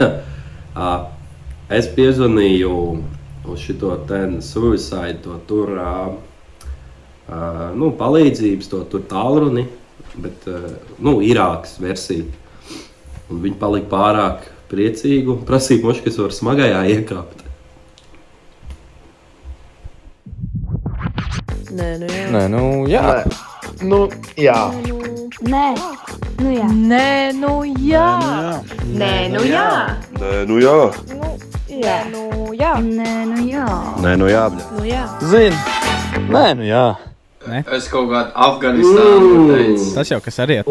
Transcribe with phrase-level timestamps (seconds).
[0.00, 0.94] uh,
[1.78, 2.72] es piezvanīju
[3.44, 3.96] uz šo
[4.40, 6.14] suicide, to tur uh,
[7.28, 9.66] uh, nu, palīdzības, to tur tālruni,
[10.16, 12.24] bet uh, nu, Irākas versija.
[13.30, 17.44] Un viņi palika pārāk priecīgi un prasīja, moši, kas var smagajā iekāpt.
[21.74, 22.26] Nē, nu jā.
[22.30, 23.06] Nē, nu jā.
[23.82, 24.04] Nu,
[24.38, 24.60] jā.
[24.70, 25.14] Nē, nu jā.
[25.44, 25.64] Nē,
[26.44, 26.66] nu jā.
[26.68, 28.08] Nē, nu jā.
[30.20, 30.76] Nē, nu jā.
[31.74, 32.74] Jā, nu jā.
[32.84, 33.64] Nē, nu jā.
[34.04, 34.44] Nē, nu jā.
[34.52, 34.66] bļa.
[34.76, 35.04] Nu jā.
[35.24, 35.56] Zini.
[36.28, 36.84] Nē, nu jā.
[37.76, 39.88] Es kaut kādā Afganistānā teicu.
[39.96, 40.68] Tas jau kas arī ir.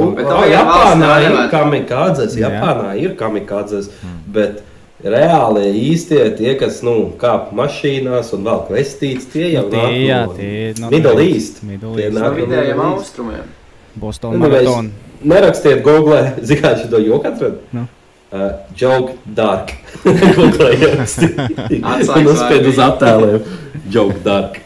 [0.50, 2.38] Japānā ir kamikādzes.
[2.42, 3.92] Japānā ir kamikādzes,
[4.34, 4.64] bet
[5.04, 9.98] reāli īstie tie, kas nu, kāp mašīnās un vēl vestīts, tie jau Nu, tie, nāk
[10.08, 11.62] jā, no tie no Middle East.
[11.68, 12.18] Middle Tie East.
[12.18, 13.04] nāk No vidējiem Middle East.
[13.04, 13.52] austrumiem.
[14.02, 14.92] Boston Nu, mēs Marathon.
[15.24, 17.62] Nerakstiet Google, zināt, šo joku atradu.
[17.72, 17.88] Nu.
[18.34, 19.76] Uh, joke dark.
[20.10, 20.16] Un
[22.26, 22.72] uzspied vārdi.
[22.72, 23.44] uz attēliem.
[23.94, 24.58] Joke dark.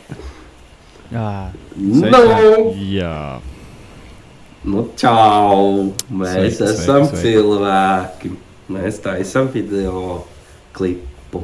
[1.11, 1.51] Jā.
[1.75, 3.39] Nu, Jā.
[4.63, 5.91] nu čau.
[6.09, 8.33] Mēs Sveiki, esam sveiki, cilvēki.
[8.71, 10.23] Mēs taisam video
[10.75, 11.43] klipu.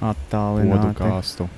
[0.00, 0.90] Attālināti.
[0.96, 1.48] Podkāstu.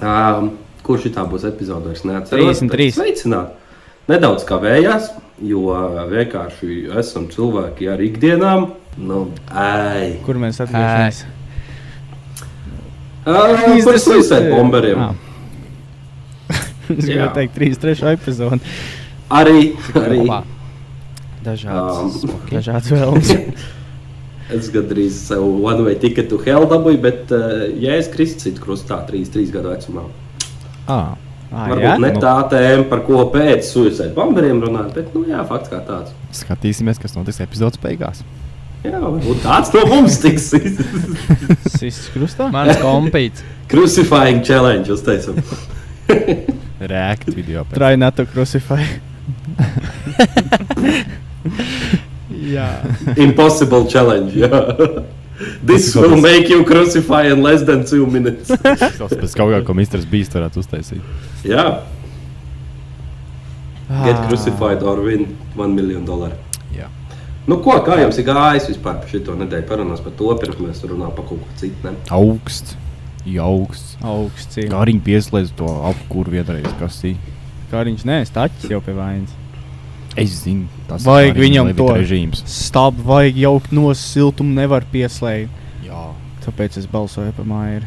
[0.00, 1.92] Um, kurš tā būs epizode?
[1.92, 2.64] Es neatceros.
[2.64, 2.68] 33.
[2.72, 3.58] bet Sveicināt!
[4.10, 5.10] Nedaudz kavējās,
[5.46, 5.62] jo
[6.10, 8.70] vienkārši esam cilvēki ar ikdienām.
[8.98, 10.16] Nu, ai.
[10.26, 11.22] Kur mēs atgriežamies?
[13.22, 14.98] Uh, par suicide bomberiem.
[14.98, 15.14] Ah.
[16.92, 17.28] Es gribēju Jā.
[17.32, 18.10] teikt, 33.
[18.18, 18.58] epizode.
[19.32, 20.18] Arī, arī.
[21.46, 23.30] Dažādas, Um, dažādas vēlmes.
[24.52, 28.60] Es gandrīz sev one way ticket to hell dabūju, bet, uh, ja es kristu citu
[28.66, 30.04] krustā, 3-3 gadu vecumā,
[30.90, 31.14] Ah,
[31.52, 31.96] Ah, varbūt jā?
[32.00, 32.20] ne Nu.
[32.22, 36.14] tā tēma, par ko pēc suicide bomberiem runāt, bet, nu, jā, fakts kā tāds.
[36.32, 38.22] skatīsimies, kas notiks epizodes beigās.
[38.82, 40.48] Jā, varbūt tāds no mums tiks
[41.78, 42.48] Sists krustā?
[42.50, 43.44] Mans kompīts.
[43.72, 45.36] crucifying challenge, teicu.
[46.92, 47.62] React video.
[47.68, 47.76] pēc.
[47.78, 48.80] Try not to crucify.
[52.32, 52.68] jā.
[53.16, 54.50] Impossible challenge, jā.
[55.62, 58.48] This will make you crucify in less than two minutes.
[58.62, 60.02] Tas pēc kaut kā, ko Mr.
[60.10, 61.02] Beast varētu uztaisīt.
[61.44, 61.82] Jā,
[63.90, 64.04] Ah.
[64.04, 66.32] get crucified or win 1 million dollar.
[66.74, 66.86] Jā.
[67.46, 69.66] Nu, ko, kā jums ir gājis vispār par šo nedēļu?
[69.68, 71.76] Parunās par to, pirms mēs runājam par kaut ko citu.
[71.84, 71.90] Ne?
[72.10, 72.76] Augsts.
[73.26, 73.96] Augsts.
[74.02, 74.56] Augsts.
[74.70, 77.16] Kā viņi pieslēdz to apkūru vienreiz, kas ir.
[77.70, 79.30] Kā viņš nē, staķis jau pie vainas.
[80.16, 81.86] Es zinu, tas Vajag arī viņam to.
[81.96, 82.42] režīms.
[82.44, 85.48] Stāv vajag jaukt no siltuma, nevar pieslēgt.
[85.84, 86.12] Jā.
[86.44, 87.82] Tāpēc es balsoju par māju.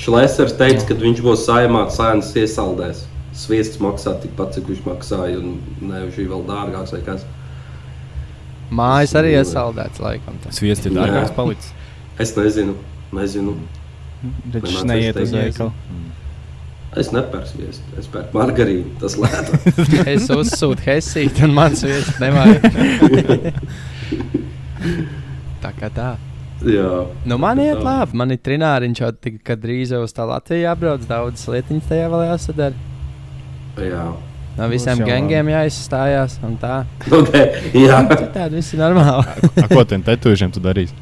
[0.00, 3.04] Šlēsers teica, ka viņš būs saimā sēnes iesaldēs.
[3.36, 5.58] Sviests maksā tikpat, cik viņš maksāja, un
[5.90, 7.26] nevis vēl dārgāks vai kas.
[8.70, 10.38] Mājas arī iesaldēts laikam.
[10.44, 10.54] tā.
[10.54, 11.74] Sviests ir dārgāks palicis.
[12.20, 12.76] Es nezinu,
[13.16, 13.56] nezinu.
[14.52, 15.72] Taču neiet uz veikalu.
[16.98, 18.96] Es nepērku sviestu, es pērku margarīnu.
[18.98, 19.68] Tas lētāk.
[20.10, 23.60] Es uzsūtu Helsīti un mans vietas nevajag.
[25.62, 26.10] tā kā tā.
[26.60, 27.84] Jā, Nu, man iet Tā.
[27.84, 28.16] labi.
[28.20, 31.06] Man ir trināriņš, jau tik, kad drīz jau uz tā Latviju jābrauc.
[31.08, 32.74] Daudz lietiņas tajā vēl jāsadara.
[33.80, 34.08] jā.
[34.58, 36.82] No visiem gangiem jāizstājās un tā.
[37.20, 38.02] Okay, jā.
[38.10, 39.24] Citādi viss ir normāli.
[39.56, 40.92] A, ko tiem tetovēšiem tu darīsi?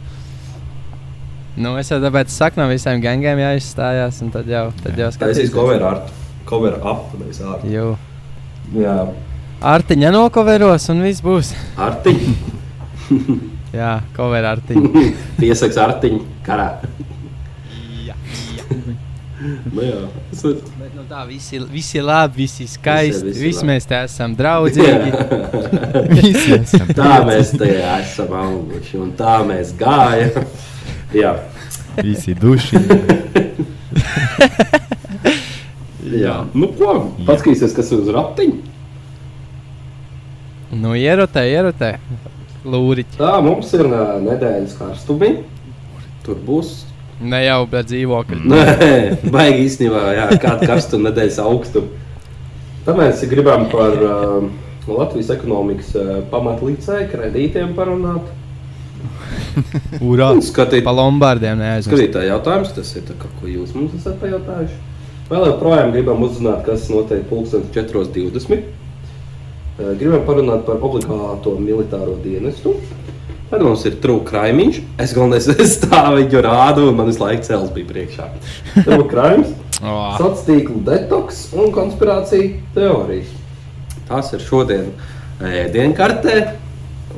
[1.58, 4.20] nu, es jau tāpēc saku, no visiem gangiem jāizstājās.
[4.22, 6.12] Un tad jau, tad jau Tas ir cover art.
[6.46, 7.64] Cover up, nevis art.
[7.66, 7.96] Jū.
[8.78, 8.94] Jā.
[9.58, 11.50] Artiņa nokoveros un viss būs.
[11.74, 12.22] Artiņ.
[13.74, 15.02] Jā, cover artiņa.
[15.40, 16.70] Piesaks artiņ karā.
[18.06, 18.16] Jā.
[19.38, 19.98] Nu jā.
[20.34, 20.54] Ir.
[20.80, 23.20] Bet, nu, tā visi, visi labi, visi skaisti.
[23.22, 23.68] Visi- visi Visi, visi labi.
[23.70, 25.12] mēs te esam draudzīgi.
[26.16, 26.88] Visi esam.
[26.98, 30.42] Tā mēs te esam auguši un tā mēs gājam.
[31.14, 31.36] Jā.
[32.02, 32.82] Visi duši.
[36.18, 36.34] Jā.
[36.58, 36.96] Nu ko,
[37.28, 38.58] paskatīsies, kas ir uz ratiņa.
[40.82, 41.94] nu, ierotē, ierotē.
[42.68, 43.18] Lūriķi.
[43.20, 45.32] Tā mums ir ā, nedēļas karstumi.
[46.26, 46.74] Tur būs.
[47.18, 48.40] Ne jau, bet dzīvokļi.
[48.46, 48.64] Nē,
[49.34, 52.04] baigi īstenībā, jā, kāda karstuma nedēļas augstuma.
[52.88, 54.44] Mēs gribam par uh,
[54.88, 58.30] Latvijas ekonomikas uh, pamatlīdzēju kredītiem parunāt.
[60.04, 60.30] Urā!
[60.44, 61.90] Skatīt, Pa lombardiem neaizmirst.
[61.90, 64.78] skatītāji jautājums, tas ir tā, kā, ko jūs mums esat pajautājuši.
[65.28, 68.62] Vēl joprojām gribam uzzināt, kas notiek 14.20.
[68.62, 68.87] Uh,
[69.78, 72.72] Gribam parunāt par obligāto militāro dienestu.
[73.48, 74.80] Tad mums ir krājumiņš.
[75.00, 75.46] Es galvenais
[75.76, 78.26] stāvu viņu rādu, un man visu laiku cels bija priekšā.
[79.78, 83.30] Oh, sociālo tīklu detoks un konspirācija teorijas.
[84.08, 84.90] Tās ir šodien
[85.38, 86.40] ēdienkartē.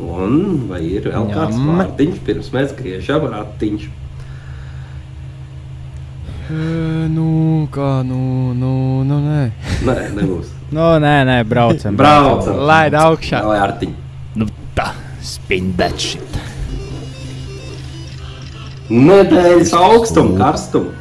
[0.00, 1.72] Un vai ir vēl kāds Ņem.
[1.80, 3.88] vārdiņš, pirms mēs griežam ratiņš?
[6.50, 6.62] E,
[7.16, 7.26] nu,
[7.72, 8.72] kā, nu, nu,
[9.08, 9.42] nu nē.
[9.88, 10.59] Nē, nebūs.
[10.70, 11.96] Nu, nē, nē, braucam.
[11.98, 12.60] Braucam!
[12.68, 13.42] Laid augšā.
[13.42, 13.94] Lai artiņ.
[14.38, 14.46] Nu
[14.78, 14.92] tā,
[15.26, 16.38] spin that shit.
[18.90, 20.94] Nedēļas augstuma, karstuma.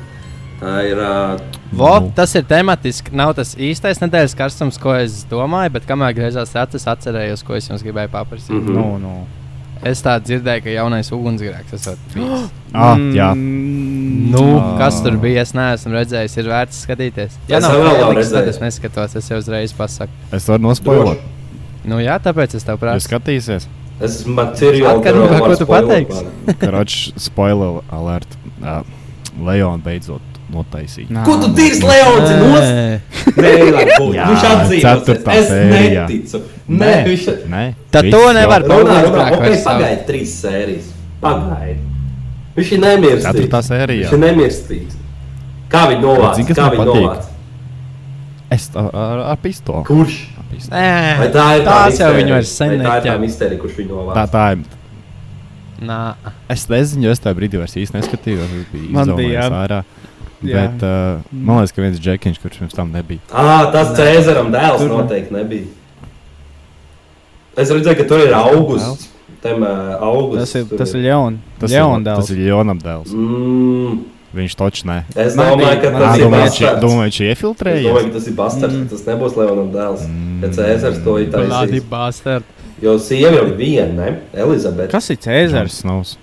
[0.60, 1.00] Tā ir.
[1.02, 3.14] Uh, Vo, tas ir tematiski.
[3.14, 7.70] Nav tas īstais nedēļas karstums, ko es domāju, bet kamēr griezās acis, atcerējos, ko es
[7.70, 8.58] jums gribēju paprasīt.
[8.58, 8.74] Mhm.
[8.74, 9.39] Nu, nu.
[9.88, 12.50] Es tā dzirdēju, ka jaunais ugunsgrēks esat bijis.
[12.70, 13.32] Ah, jā.
[13.34, 14.76] Mm, Nu, Ah.
[14.78, 15.42] kas tur bija?
[15.42, 17.38] Es neesmu redzējis, ir vērts skatīties.
[17.50, 17.80] Es nav
[18.14, 18.30] redzējis.
[18.36, 20.12] tad es neskatos, es jau uzreiz pasaku.
[20.32, 21.18] Es varu nospoilot.
[21.90, 23.08] Nu, jā, tāpēc es tev Jūs prasu.
[23.10, 23.66] skatīsieties,
[24.02, 24.92] es esmu Matīrijā.
[24.94, 26.26] Atkarībā, ko tu pateiksi.
[26.62, 28.38] Karoči, spoiler alert.
[28.62, 28.84] Uh,
[29.42, 30.22] Leona beidzot
[30.54, 31.24] notaisīja.
[31.26, 33.02] Ko tu dirzi, Leons?
[33.36, 33.44] Nē.
[33.44, 34.14] Nē, lai būtu.
[34.16, 34.86] Jā, Viņš atzīmēs.
[34.86, 36.06] ceturtā Es sērijā.
[36.10, 36.42] neticu.
[36.70, 37.26] Nē, viņš.
[37.54, 40.90] Nē, Tad to nevar Runā, runā, Ugunsgrēku ok, pagaidi trīs sērijas.
[41.22, 41.80] Pagaidi.
[42.58, 43.28] Viņš ir nemirstīgs.
[43.30, 44.08] Ceturtā sērijā.
[44.10, 44.98] Viņš ir nemirstīgs.
[45.70, 46.40] Kā viņi novāc?
[46.48, 47.28] Kas Kā viņi novāc?
[48.50, 49.84] Es ar, ar, ar pistoli.
[49.86, 50.16] Kurš?
[50.40, 50.74] Ar pistoli.
[50.74, 53.20] Vai Nē, tā ir tā tās jau viņi vairs sen Vai Tā ir tā neķer.
[53.22, 54.16] mistērija, kurš viņu novāc.
[54.18, 54.64] Tā, tā ir.
[55.86, 56.00] Nā.
[56.52, 58.56] Es nezinu, jo es tajā brīdī vairs īsti neskatījos.
[58.92, 59.84] Man bija, ārā.
[60.44, 60.56] Jā.
[60.70, 63.20] Bet uh, man liekas, ka viens džekiņš, kurš pirms tam nebija.
[63.32, 65.66] Ah, tas Cēzaram dēls Tur- noteikti nebija.
[67.60, 69.10] Es redzēju, ka tur ir augusts.
[69.44, 70.52] Tam uh, augusts.
[70.52, 71.40] Tas ir, tas ir Leon.
[71.60, 72.32] Tas Leon ir, tas dēls.
[72.38, 73.12] ir Jonam dēls.
[73.16, 74.00] Mm,
[74.36, 74.98] Viņš taču nē.
[75.18, 76.82] es domāju, ka tas ir bastards.
[76.84, 77.42] domāju, viņš Es
[77.88, 78.84] domāju, ka tas ir bastards, Mm.
[78.84, 80.04] ka tas nebūs Leonam dēls.
[80.06, 80.42] Mm.
[80.44, 81.88] Ja Cēzars to ir taisījis.
[81.90, 82.44] bastard.
[82.82, 84.20] Jo sieva jau ir viena, ne?
[84.34, 84.92] Elizabete.
[84.92, 85.80] Kas ir Cēzars?
[85.82, 86.18] Snovs.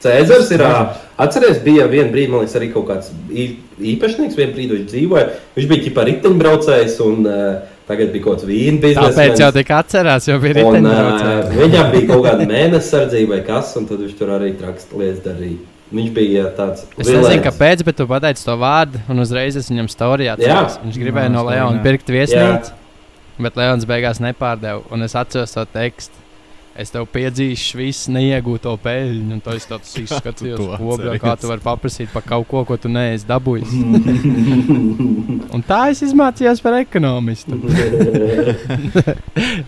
[0.00, 0.64] Cēzars ir.
[1.20, 4.38] Atcerieties, bija viena brīdi, man liekas, arī kaut kāds īpašnieks.
[4.38, 5.26] Vienā brīdī viņš dzīvoja.
[5.56, 9.10] Viņš bija ģipā riteņbraucējs un uh, tagad bija kaut kāds vīna biznesa.
[9.10, 13.74] Tāpēc jau tik atcerās, jo bija uh, viņam bija kaut kāda mēneša sardzība vai kas,
[13.76, 15.60] un tad viņš tur arī traks lietas darīja.
[15.90, 16.86] Viņš bija tāds.
[16.94, 17.44] Es nezinu, vilēns.
[17.48, 20.36] kāpēc, bet tu pateici to vārdu, un uzreiz es viņam stāstīju.
[20.86, 21.84] Viņš gribēja no Leona nezinu.
[21.84, 22.72] pirkt viesnīcu,
[23.42, 24.84] bet Leons beigās nepārdeva.
[24.94, 26.29] Un es atceros to tekstu.
[26.80, 31.20] Es tev piedzīšu visu neiegūto peļņu, un to es tāds to Kobra, atceries.
[31.20, 33.74] kā tu vari paprasīt par kaut ko, ko tu neesi dabūjis.
[35.56, 37.58] un tā es izmācījos par ekonomistu.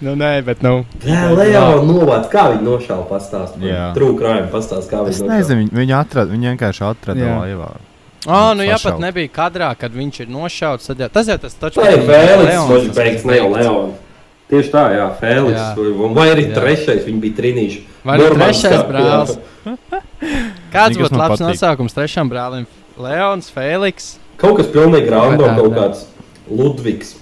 [0.04, 0.86] nu, nē, bet nu.
[1.04, 3.66] Jā, Leo, novāc, kā viņi nošāva pastāstīt.
[3.68, 3.90] Jā.
[3.98, 5.42] Trūkrājumi pastāstīt, kā Es viņi nošāva.
[5.42, 7.34] nezinu, viņi, viņi atrada, viņi vienkārši atrada Jā.
[7.42, 7.68] laivā.
[8.22, 11.56] Oh, nu, ja pat nebija kadrā, kad viņš ir nošauts, tad jau tas jau tas
[11.58, 13.98] taču Tā ir Fēliks, Leons, viņš tas beigs, ir ne jau beigts.
[14.52, 15.56] Tieši tā, jā, Fēliks.
[15.56, 16.12] Jā.
[16.12, 16.54] vai- arī Jā.
[16.58, 17.78] trešais, viņi bija trinīši.
[18.04, 19.38] Vai arī trešais brālis?
[20.74, 21.46] Kāds būtu labs patīk?
[21.48, 22.66] nosaukums trešam brālim?
[23.00, 24.16] Leons, Fēliks.
[24.36, 25.78] Kaut kas pilnīgi random, kaut tā.
[25.78, 26.04] kāds
[26.50, 27.14] Ludvigs.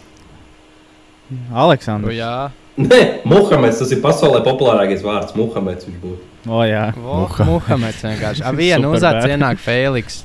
[1.55, 2.17] Aleksandrs.
[2.19, 2.51] jā,
[2.81, 5.35] Nē, Muhameds, tas ir pasaulē populārākais vārds.
[5.37, 6.27] Muhameds viņš būtu.
[6.49, 6.87] O, jā.
[6.97, 7.45] Muha.
[7.45, 8.43] Muhameds vienkārši.
[8.47, 9.29] Ar vienu bad.
[9.35, 10.23] ienāk Fēliks.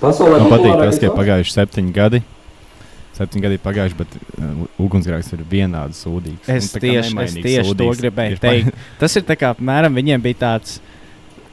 [0.00, 2.22] Pasaulē Man patīk tas, ka pagājuši septiņi gadi.
[3.20, 6.46] Septiņi gadi ir pagājuši, bet uh, ugunsgrēks ir vienādi sūdīgs.
[6.48, 8.00] Es Un tieši, es tieši to sūdīgs.
[8.00, 8.84] gribēju Ir pa- teikt.
[9.02, 10.78] Tas ir tā kā apmēram viņiem bija tāds,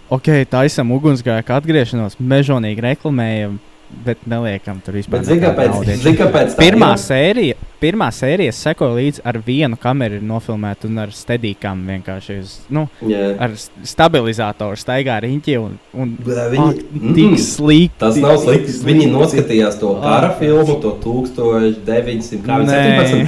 [0.09, 3.57] ok, taisam ugunsgrēku atgriešanos, mežonīgi reklamējam,
[4.05, 5.23] bet neliekam tur vispār.
[5.23, 5.77] Zini, kāpēc?
[6.03, 7.01] Zini, kāpēc Pirmā ir?
[7.03, 12.39] sērija, pirmā sērija es sekoju līdzi ar vienu kameru, ir nofilmēta un ar stedīkām vienkārši.
[12.41, 13.35] uz- Nu, Jā.
[13.39, 13.51] ar
[13.83, 16.73] stabilizatoru staigā riņķi un, un ak, Viņi,
[17.15, 17.99] tik mm, slikti.
[17.99, 18.71] tas nav slikti.
[18.87, 22.81] Viņi noskatījās to kara filmu, to 1900, kā viņi Nē.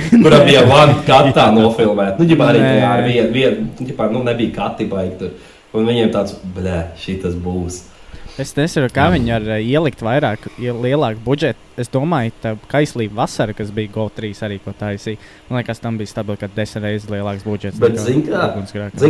[0.10, 2.19] 17, kurā bija one katā nofilmēta.
[2.19, 5.31] Nu, ģipā arī ar vienu, vien, ģipā, nu, nebija kati baigi tur.
[5.74, 7.84] Un viņiem tāds, blē, šī tas būs.
[8.39, 11.60] Es nesaprotu, kā viņi var uh, ielikt vairāk, ie- lielāku budžetu.
[11.79, 15.19] Es domāju, ka Kaislība vasara, kas bija GO3 arī ko taisīja,
[15.50, 17.79] man liekas, tam bija stabili, ka desmit reizes lielāks budžets.
[17.79, 18.00] Bet.
[18.00, 18.50] Zini, Kā-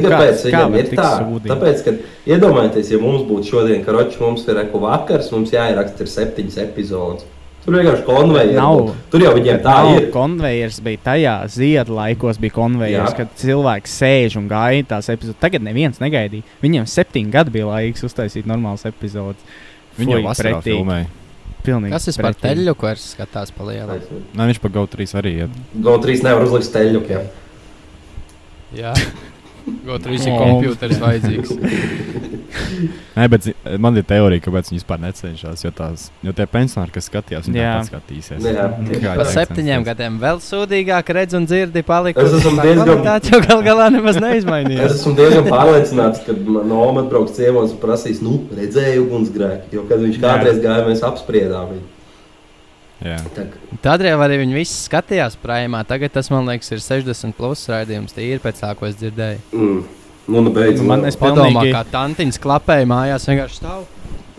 [0.09, 1.09] kāpēc kā viņam ir tā?
[1.21, 1.51] sūdīgi?
[1.53, 1.95] Tāpēc, ka
[2.36, 7.25] iedomājieties, ja mums būtu šodien karoči, mums ir reku vakars, mums jāieraksta septiņas epizodes.
[7.65, 8.55] Tur vienkārši konveijers.
[8.55, 8.81] Nav.
[9.11, 10.07] Tur jau viņiem tā Nav, ir.
[10.13, 13.17] Konvejers bija tajā ziedu laikos, bija konvejers, Jā.
[13.19, 15.37] kad cilvēks sēž un gaida tās epizodes.
[15.43, 16.47] Tagad neviens negaidīja.
[16.63, 19.43] Viņiem septiņi gadi bija laiks uztaisīt normālas epizodes.
[19.99, 21.11] Viņi jau vasarā filmēja.
[21.59, 23.99] Pilnīgi Kas ir par teļu, ko es skatās pa lielu?
[24.31, 25.57] Nē, viņš pa GO3 arī iet.
[25.75, 27.27] GO3 nevar uzlikt steļļukiem.
[28.79, 28.93] Jā.
[29.85, 31.55] Gotrīs ir kompjuters vajadzīgs.
[33.19, 33.45] Nē, bet
[33.81, 35.63] man ir teorija, kāpēc viņi vispār necenšas.
[35.65, 38.47] Jo, tās, jo tie pensionāri, kas skatījās, viņi tāpat skatīsies.
[38.47, 42.23] Jā, Par septiņiem gadiem vēl sūdīgāk redz un dzirdi palika.
[42.25, 44.95] Es esmu diezgan- Tā jau gal galā nemaz Es neizmainījās.
[44.97, 46.33] esmu diezgan pārliecināts, ka
[46.69, 49.71] Noma atbrauks ciemos un prasīs, nu, redzēju ugunsgrēku.
[49.75, 51.88] Jo, kad viņš kādreiz gāja, mēs apspriedām viņu.
[53.00, 55.86] Tādēļ arī viņi visi skatījās prāmā.
[55.88, 58.15] Tagad tas, man liekas, ir 60 plus raidījums.
[58.15, 59.46] Tīri pēc tā, ko es dzirdēju.
[59.56, 59.79] Mm.
[60.29, 60.82] Nu, nu beidz.
[60.86, 63.86] Man es Padomā, kā tantiņš klapēja mājās, vienkārši stāv.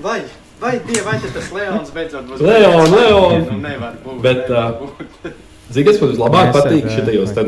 [0.00, 0.20] Vai,
[0.60, 2.42] vai, die, vai tas Leons beidzot būs?
[2.44, 3.46] Leon, Leon!
[3.48, 4.20] Nu, nevar būt.
[4.22, 5.32] Bet, nevar uh, būt.
[5.70, 7.44] Zini, kas man vislabāk Mēs patīk šitajos te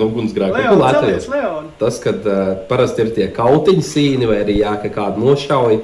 [1.32, 1.68] Leon!
[1.78, 2.40] Tas, kad uh,
[2.70, 5.78] parasti ir tie kautiņu sīni vai arī jā, ka kādu nošauj,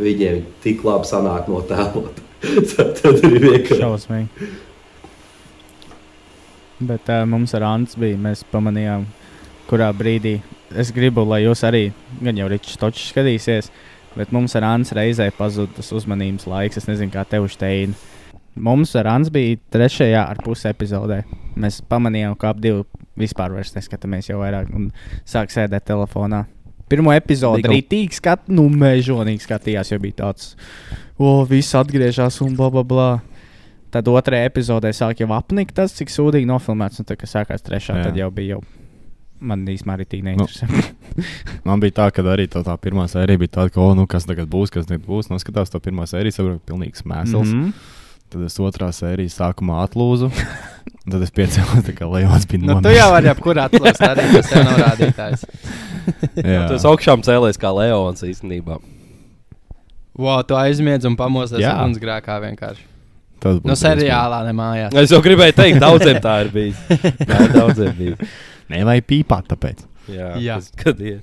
[0.00, 2.24] viņiem tik labi sanāk no tēlot.
[2.72, 3.82] tad, tad ir vienkārši.
[3.82, 4.50] šausmīgi.
[6.78, 9.06] Bet uh, mums ar Ants bija, mēs pamanījām,
[9.70, 10.38] kurā brīdī
[10.76, 11.88] es gribu, lai jūs arī,
[12.20, 13.70] gan jau Ričs Točs skatīsies,
[14.16, 16.80] bet mums ar Ants reizē pazuda tas uzmanības laiks.
[16.80, 17.96] Es nezinu, kā tev šteina.
[18.58, 21.22] Mums ar Ants bija trešajā ar pusi epizodē.
[21.58, 22.84] Mēs pamanījām, ka ap divu
[23.18, 24.90] vispār neskatāmies jau vairāk un
[25.26, 26.44] sāk sēdēt telefonā.
[26.88, 30.54] Pirmo epizodi Bija rītīgi skat, nu, mežonīgi skatījās, jo bija tāds,
[31.20, 33.08] o, viss atgriežas un bla, bla, bla.
[33.94, 37.00] Tad otrajā epizodē sāk jau apnikt tas, cik sūdīgi nofilmēts.
[37.00, 38.08] Un tad, kad sākās trešā, Jā.
[38.08, 38.64] Tad jau bija jau.
[39.38, 40.66] Man īstenībā arī tik Nu, neinteresē.
[41.68, 44.26] Man bija tā, ka arī tā, tā pirmā sērija bija tāda, ka, oh, nu, kas
[44.26, 45.30] tagad būs, kas tagad būs.
[45.30, 47.54] Noskatās to pirmā sēriju, saprotu, pilnīgs mēsls.
[47.54, 47.70] Mm.
[47.70, 47.94] -hmm.
[48.28, 50.28] Tad es otrā sērijā sākumā atlūzu.
[51.12, 54.50] Tad es piecēlos, tā kā Leons bija Nu, tu jau vari jebkurā atlūst, arī tas
[54.52, 55.46] jau nav rādītājs.
[56.50, 56.66] Jā.
[56.68, 58.76] Tu esi augšām cēlējis kā Leons īstenībā.
[60.18, 61.78] Wow, tu aizmiedz un pamosties Jā.
[61.78, 62.97] ugunsgrēkā vienkārši.
[63.38, 64.94] Tas No būtu seriālā, ne mājās.
[64.98, 66.80] Es jau gribēju teikt, daudziem tā ir bijis.
[67.30, 68.30] Jā, daudziem bija.
[68.72, 69.84] Nevajag pīpāt, tāpēc.
[70.10, 70.56] Jā, Jā.
[70.60, 71.20] Kas, kad ir?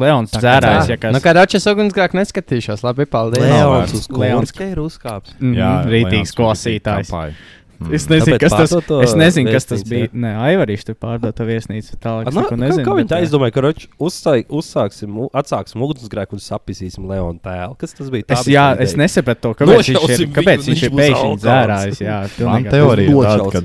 [0.00, 3.42] Leons dzērājis, ja kas Nu, kā račas ugunsgrēku neskatīšos, labi, paldies.
[3.42, 4.20] Leons uz Leons.
[4.22, 4.52] Leons.
[4.70, 5.34] ir uzkāpis.
[5.40, 7.10] mm, Jā, rītīgs Leons klausītājs.
[7.10, 7.32] kampāja.
[7.34, 7.56] Mm.
[7.88, 10.10] Es nezinu, Tāpēc kas tas, es nezinu, kas tas bija.
[10.10, 10.12] jā?
[10.20, 11.96] Nē, Aivarīši tur pārdot to viesnīcu.
[11.96, 12.84] Tālāk, es Nu, nezinu.
[12.84, 13.28] kā viņi tā jā.
[13.30, 17.78] izdomāja, ka roč, uzsāj, uzsāksim, atsāksim ugunsgrēku un sapisīsim Leonu tēlu?
[17.80, 18.26] Kas tas bija?
[18.28, 22.02] Es, bija jā, es nesapratu to, kāpēc viņš ir, kāpēc viņš ir pēkšņi dzērājis.
[22.04, 23.64] Jā, Man teorija ir tāda, ka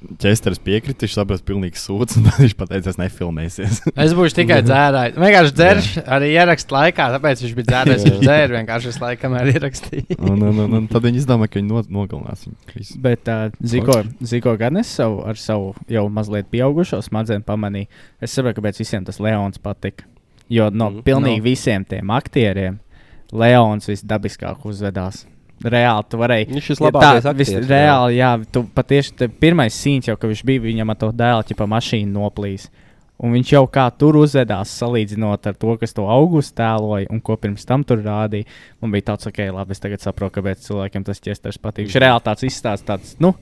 [0.00, 3.80] ķēsters piekrita, viņš saprata, pilnīgi sūds, un viņš pateica, es nefilmēsies.
[3.92, 5.18] Es būšu tikai dzērājis.
[5.20, 8.06] Vienkārši dzerš arī ierakstu laikā, tāpēc viņš bija dzērājis.
[8.08, 10.18] Viņš dzēra vienkārši visu laiku, kamēr ierakstīja.
[10.18, 13.00] un, un, un, un tad viņi izdomāja, ka viņi no, nogalinās viņu.
[13.04, 14.00] Bet uh, Ziko,
[14.32, 17.90] Ziko gan es savu, ar savu jau mazliet pieaugušo smadzenes pamanīju.
[18.22, 20.08] Es saprotu, kāpēc visiem tas Leons patika.
[20.50, 21.46] Jo no mm, pilnīgi no.
[21.46, 22.80] visiem tiem aktieriem
[23.30, 25.22] Leons visdabiskāk uzvedās.
[25.60, 26.46] Reāli, tu varēji.
[26.54, 30.14] Viņš ir Ja labākais tā, vis, aktieris, reāli, jā, tu patiešām te pirmais sīns jau,
[30.16, 32.70] ka viņš bija viņam ar to dēlu, ja pa mašīnu noplīs.
[33.20, 37.36] Un viņš jau kā tur uzvedās, salīdzinot ar to, kas to augustu tēloja un ko
[37.36, 38.48] pirms tam tur rādīja.
[38.80, 41.90] Man bija tāds, ok, labi, es tagad saprotu, kāpēc cilvēkiem tas ķēstars patīk.
[41.90, 43.34] Viņš reāli tāds izstāsta, tāds, nu,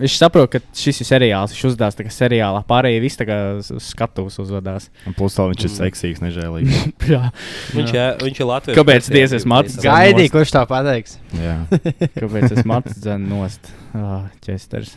[0.00, 4.38] viņš saprot, ka šis ir seriāls, viņš uzdās tā kā seriālā, pārējie tā uz skatuves
[4.42, 4.90] uzvedās.
[5.08, 6.84] Un plus vēl viņš ir seksīgs, nežēlīgs.
[7.14, 7.30] Jā,
[7.76, 8.78] Viņš, jā, viņš ir Latvijas.
[8.80, 11.18] Kāpēc diez es mācu Gaidīju, kurš tā pateiks.
[11.38, 11.56] Jā.
[12.20, 13.70] kāpēc tas mats dzēn nost?
[13.94, 14.96] Ah, ķēstars.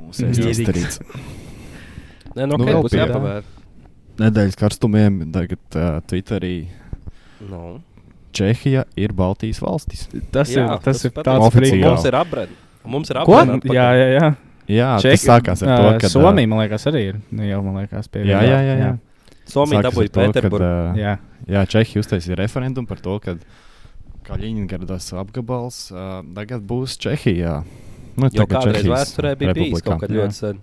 [0.00, 0.60] Mūsu Mierīgs.
[0.60, 1.00] izdarīts.
[2.36, 3.48] Nē, no Nu, kā vēl būs jāpavēr?
[4.20, 6.54] Nedēļas karstumiem tagad uh, Twitterī
[7.48, 7.80] No.
[8.36, 10.04] Čehija ir Baltijas valstis.
[10.30, 11.82] Tas Jā, ir, tas tas ir tāds Oficiāli.
[11.82, 12.52] Mums ir apbrēd.
[12.84, 13.34] Mums ir Ko?
[13.36, 13.64] apbrēd.
[13.74, 14.28] Jā, jā, jā.
[14.70, 17.16] Jā, Čehi- tas sākās ar to, ka Somija, man liekas, arī ir.
[17.34, 18.76] Nu, jau, man liekas, pie Jā, jā, jā.
[18.78, 18.90] jā.
[19.50, 20.62] Somija dabūja to, kad, Pēterburgu.
[20.62, 21.14] ā, jā.
[21.50, 23.34] Jā, Čehija uztaisīja referendumu par to, ka
[24.28, 27.64] Kaļiņgradas apgabals uh, tagad būs Čehijā.
[28.20, 29.90] Nu, Jo kādreiz Čehijas vēsturē bija bijis republikā.
[29.90, 30.20] kaut kad Jā.
[30.20, 30.60] ļoti sen.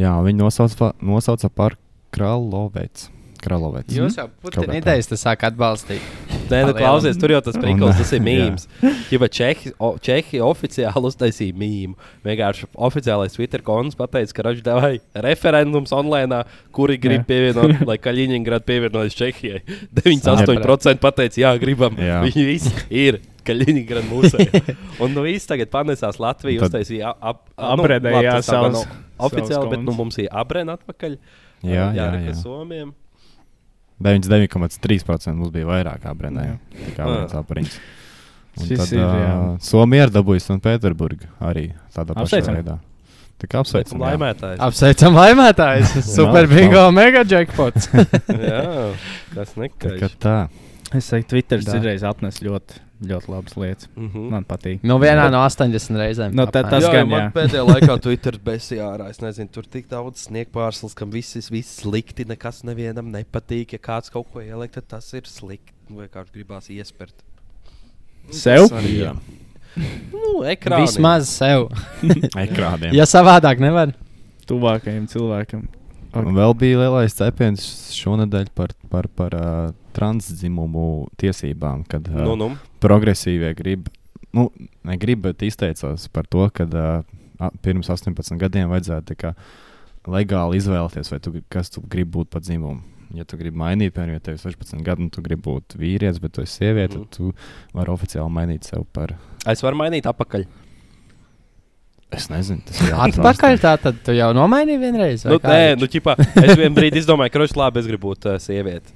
[0.00, 1.76] Jā, viņi nosauca, nosauca par
[2.14, 3.08] Kralovets.
[3.44, 3.94] Kralovets.
[3.96, 4.78] Jūs jau Putina tā.
[4.80, 6.02] idejas tas sāk atbalstīt.
[6.50, 8.66] Nē, nu, klausies, tur jau tas Un, prikals, tas ir mīmīms.
[9.12, 11.96] Ja Čehi, o, Čehi oficiāli uztaisīja mīmīmu.
[12.26, 14.92] Vienkārši oficiālais Twitter konts pateica, ka viņš devai
[15.26, 16.42] referendums online,
[16.74, 19.62] kuri grib pievienot, lai Kaļiņģerāda pievienojas Čehijai.
[20.02, 21.98] 98% pateica, jā, gribam.
[22.00, 22.20] Jā.
[22.26, 23.20] Viņi visi ir.
[23.40, 24.36] Kaļiņģerāda mūsu.
[25.00, 28.84] Un nu viss tagad panesās Latviju, uztaisīja ap, ap, Apredēja, jā, savus-
[29.20, 31.16] Oficiāli, savus bet nu, mums ir abrēna atpakaļ.
[31.64, 32.34] Jā, jā, jā, jā.
[32.36, 32.92] Somiem.
[34.00, 36.44] 99,3% mums bija vairāk apbrēnē.
[36.74, 37.26] Tā kā Ah.
[37.54, 37.80] viens.
[38.60, 39.58] Un Šis tad ir, uh.
[39.62, 42.56] Somija ir dabūjusi un Pēterburga arī tādā pašā Apsveicam.
[42.58, 42.78] veidā.
[43.40, 43.98] Tā kā apsveicam.
[44.02, 44.08] jā.
[44.10, 44.58] Laimētājs.
[44.66, 45.92] Apsveicam, laimētājs!
[46.16, 47.86] Super bingo, mega jackpots!
[48.28, 48.64] jā,
[49.32, 50.10] kas Tā kā nekā.
[50.20, 50.34] tā.
[50.92, 51.72] Es teiktu, Twitter Tā.
[51.78, 53.88] citreiz atnes ļoti, ļoti labas lietas.
[53.96, 54.26] Mhm.
[54.32, 54.82] Man patīk.
[54.84, 56.34] nu, vienā no 80 reizēm.
[56.36, 57.32] Nu, tā- tas jā, gan, jā.
[57.32, 59.08] pēdējā laikā Twitter besijā ārā.
[59.10, 63.72] Es nezinu, tur tik daudz sniegpārslas, kam viss ir viss slikti, nekas nevienam nepatīk.
[63.72, 65.72] Ja kāds kaut ko ieliek, tad tas ir slikti.
[65.90, 67.24] Vienkārši gribās iespērt.
[68.30, 68.68] Sev?
[68.76, 69.14] Arī, jā.
[70.12, 70.84] Nu, ekrānā.
[70.84, 71.68] Vismaz sev.
[72.44, 72.92] Ekrāniem.
[72.94, 73.94] Ja savādāk nevar.
[74.50, 75.64] Tuvākajam cilvēkam.
[76.16, 77.62] Un vēl bija lielais cepiens
[77.94, 82.48] šonadēļ par, par, par uh, transdzimumu tiesībām, kad uh, Nu, nu.
[82.82, 83.88] progresīvie grib
[84.34, 84.48] nu,
[84.86, 89.34] negribu, bet izteicās par to, ka uh, pirms 18 gadiem vajadzētu kā,
[90.10, 92.82] legāli izvēlēties, tu, kas tu gribi būt par dzimumu.
[93.14, 96.20] Ja tu gribi mainīt, piemēram, ja tev ir 16 gadi, un tu gribi būt vīrietis,
[96.22, 97.06] bet tu esi sieviete, Mhm.
[97.08, 97.32] tad tu
[97.74, 99.16] vari oficiāli mainīt sevi par.
[99.46, 100.44] Es varu mainīt apakaļ.
[102.10, 105.22] Es nezinu, tas ir Atpakaļ tā tad tu jau nomainīji vienreiz.
[105.24, 105.80] vai Nu, nē, viņš?
[105.80, 108.90] nu, ķipā, es vienā brīdī izdomāju, ka viņš labi, es gribu būt uh, sieviete.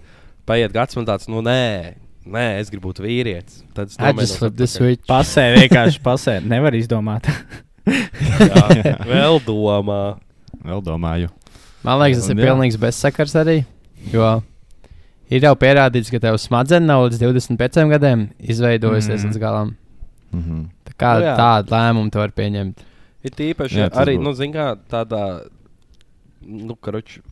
[0.45, 1.95] Paiet gads man tāds, nu, nē,
[2.27, 3.63] nē es gribu būt vīrietis.
[3.77, 4.75] Tad es I just nomainos flip the atpakaļ.
[4.75, 5.05] switch.
[5.07, 6.35] Pasē, vienkārši pasē.
[6.43, 7.31] Nevar izdomāt.
[7.87, 10.01] Jā, vēl domā.
[10.65, 11.31] Vēl domāju.
[11.85, 12.49] Man liekas, tas ir jā.
[12.49, 13.61] pilnīgs bezsakars arī.
[14.13, 14.41] Jo
[15.35, 19.29] ir jau pierādīts, ka tev smadzenes nav līdz 25 gadiem izveidojusies Mhm.
[19.31, 19.71] līdz galam.
[20.33, 20.59] Mhm.
[20.87, 21.37] Tā kā Nu jā.
[21.39, 22.85] tādu lēmumu tu vari pieņemt.
[23.25, 24.25] Ir tīpaši Jā, arī, būtu.
[24.27, 25.23] nu, zin kā, tādā,
[26.45, 27.23] nu, karoči,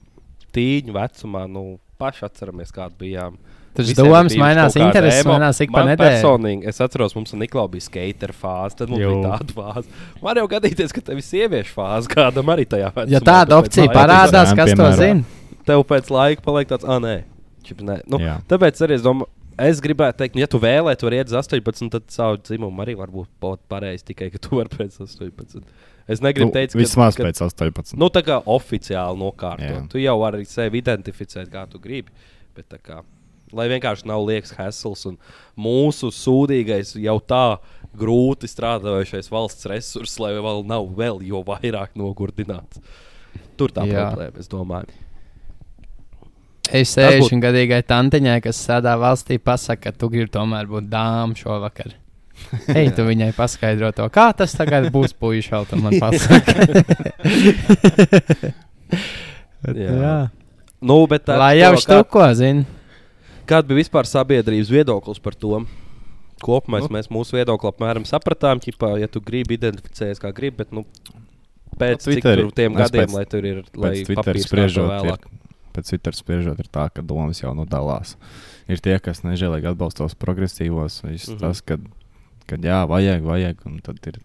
[0.56, 1.64] tīņu vecumā, nu,
[2.00, 3.36] paši atceramies, kāda bijām.
[3.72, 6.18] Tas domas mainās, intereses mainās ik pa Man nedēļu.
[6.18, 9.12] Personīgi, es atceros, mums Niklaus bija skater fāze, tad mums Jū.
[9.14, 10.00] bija tāda fāze.
[10.24, 13.12] Man jau gadīties, ka tev ir sieviešu fāze, kādam arī tajā vecumā.
[13.14, 15.24] Ja tāda opcija parādās, kas to zina?
[15.64, 17.14] Tev pēc laika paliek tāds, ah, nē,
[17.64, 18.02] čip, nē.
[18.12, 18.40] Nu, Jā.
[18.50, 19.30] tāpēc arī es domāju.
[19.60, 22.84] Es gribētu teikt, nu, ja tu vēlējies, tu vari iet uz 18, tad savu dzimumu
[22.84, 24.06] arī var būt pareizi.
[24.12, 25.64] Tikai ka tu vari pēc 18.
[26.10, 27.96] Es negribu Nu, teikt, vismaz ka, pēc 18.
[28.00, 29.90] Nu, tā kā oficiāli nokārtot.
[29.92, 32.10] Tu jau vari sevi identificēt, kā tu gribi.
[32.56, 33.02] Bet, tā kā,
[33.52, 35.20] lai vienkārši nav liekas hesls un
[35.60, 37.44] mūsu sūdīgais jau tā
[37.98, 42.80] grūti strādājošais valsts resurss, lai vēl nav vēl jo vairāk nogurdināts.
[43.56, 44.08] Tur tā Jā.
[44.08, 45.01] problēma, es domāju.
[46.72, 50.88] Es Tas būtu- 60 gadīgai tantiņai, kas sēdā valstī, pasaka, ka tu gribi tomēr būt
[50.88, 51.92] dāmas šovakar.
[52.78, 56.54] Ej, tu viņai paskaidro to, kā tas tagad būs puikas vēl, tu man pasaki.
[59.62, 59.92] Jā.
[59.94, 60.14] jā.
[60.82, 62.64] Nu, bet tā, Lai jau kā, štuko, zini.
[63.46, 65.60] kāda bija vispār sabiedrības viedoklis par to?
[66.42, 66.88] Kopumā Nu.
[66.90, 70.82] mēs mūsu viedokli apmēram sapratām, ķipā, ja tu gribi identificēties kā gribi, bet nu,
[71.78, 75.12] pēc Nu, cik tur tiem gadiem, pēc- lai tur ir, lai papīrs spriežot, kārto ir,
[75.14, 75.30] vēlāk.
[75.72, 78.16] Pēc Twitter spriežot, ir tā, ka domas jau nu dalās.
[78.68, 81.12] Ir tie, kas nežēlīgi atbalsta tos progresīvos, Mhm.
[81.12, 81.40] mm -hmm.
[81.40, 81.80] tas, kad,
[82.46, 84.20] kad jā, vajag, vajag, un tad ir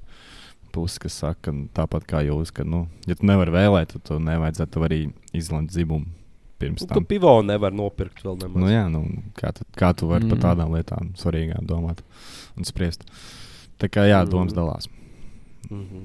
[0.72, 4.20] puses, kas saka, ka tāpat kā jūs, ka, nu, ja tu nevari vēlēt, tad tu
[4.20, 6.06] nevajadzētu arī izlemt dzimumu
[6.60, 7.06] pirms Nu, tu tam.
[7.06, 8.56] pivo nevar nopirkt vēl nemaz.
[8.62, 10.28] Nu, jā, nu, kā, tu, kā tu vari mm.
[10.34, 10.40] Mm.
[10.42, 12.00] par tādām lietām svarīgām domāt
[12.58, 13.04] un spriest.
[13.80, 14.56] Tā kā jā, domas Mm.
[14.56, 14.88] dalās.
[15.70, 16.04] Mhm.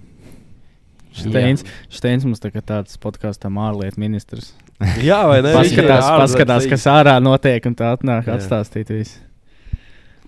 [1.12, 4.54] Steins, Steins mums tā tāds podkāstam ārlietu ministrs.
[5.10, 5.50] jā, vai ne?
[5.52, 8.36] Ir Paskatās, ārzemēs paskatās kas ārā notiek, un tā atnāk Jā.
[8.38, 9.18] atstāstīt visu.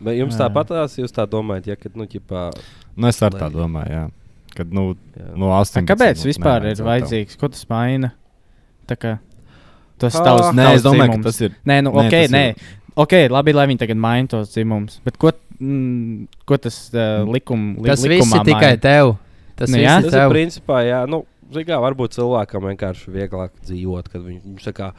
[0.04, 0.46] Bet jums Jā.
[0.48, 2.48] tāpatās, jūs tā domājat, ja, kad, nu, ķipā,
[2.96, 4.02] Nu, es arī tā domāju, jā.
[4.54, 4.82] Kad, nu,
[5.18, 5.30] jā.
[5.40, 5.86] no 18.
[5.88, 6.90] Kāpēc nu, vispār ir nevajadzētu tev.
[6.92, 7.38] vajadzīgs?
[7.40, 8.12] Ko tas maina?
[8.90, 9.14] Tā kā
[9.98, 11.24] tas tavs, Nē, tavs es domāju, dzimums.
[11.24, 11.54] ka tas ir.
[11.66, 12.44] Nē, nu, Nē, ok, nē.
[12.54, 15.00] ir- Ok, labi, lai viņi tagad maina tos dzimumus.
[15.02, 19.16] Bet ko, mm, ko tas uh, likum, li, Tas viss ir tikai tev.
[19.58, 19.96] Tas Nu jā.
[19.98, 20.30] ir Tas ir tev.
[20.30, 24.92] principā, jā, nu, kā, varbūt cilvēkam vienkārši vieglāk dzīvot, kad viņš, viņš kā,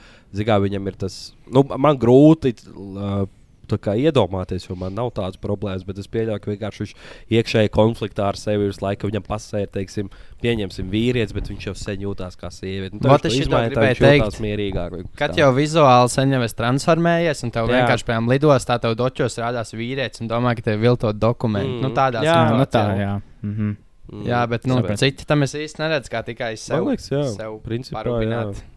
[0.45, 1.17] kā, viņam ir tas,
[1.51, 3.25] nu, man grūti uh,
[3.69, 6.93] tā kā iedomāties, jo man nav tādas problēmas, bet es pieļauju, ka vienkārši viņš
[7.37, 10.11] iekšēji konfliktā ar sevi visu laiku, viņam pasē, ir, teiksim,
[10.43, 12.99] pieņemsim vīrietis, bet viņš jau sen jūtās kā sieviete.
[12.99, 14.41] Nu, gribēju viņš jūtās teikt.
[14.45, 14.97] mierīgāk.
[15.17, 15.41] Kad tā.
[15.43, 17.79] jau vizuāli sen jau esi transformējies, un tev Jā.
[17.79, 21.71] vienkārši pēc lidostā tev dočos rādās vīrietis, un domā, ka tev ir viltot dokumenti.
[21.73, 21.81] Mm.
[21.81, 21.89] Mm.
[21.89, 23.01] Nu, tādās Jā, Jā, nu tā, situācijās.
[23.01, 23.15] jā.
[23.45, 23.73] Mhm.
[24.05, 26.83] Mm, Jā, bet nu, citi tam es īsti neredzu, kā tikai sev.
[26.83, 28.59] Man liekas, jā, sev principā, parūpināt.
[28.61, 28.71] jā.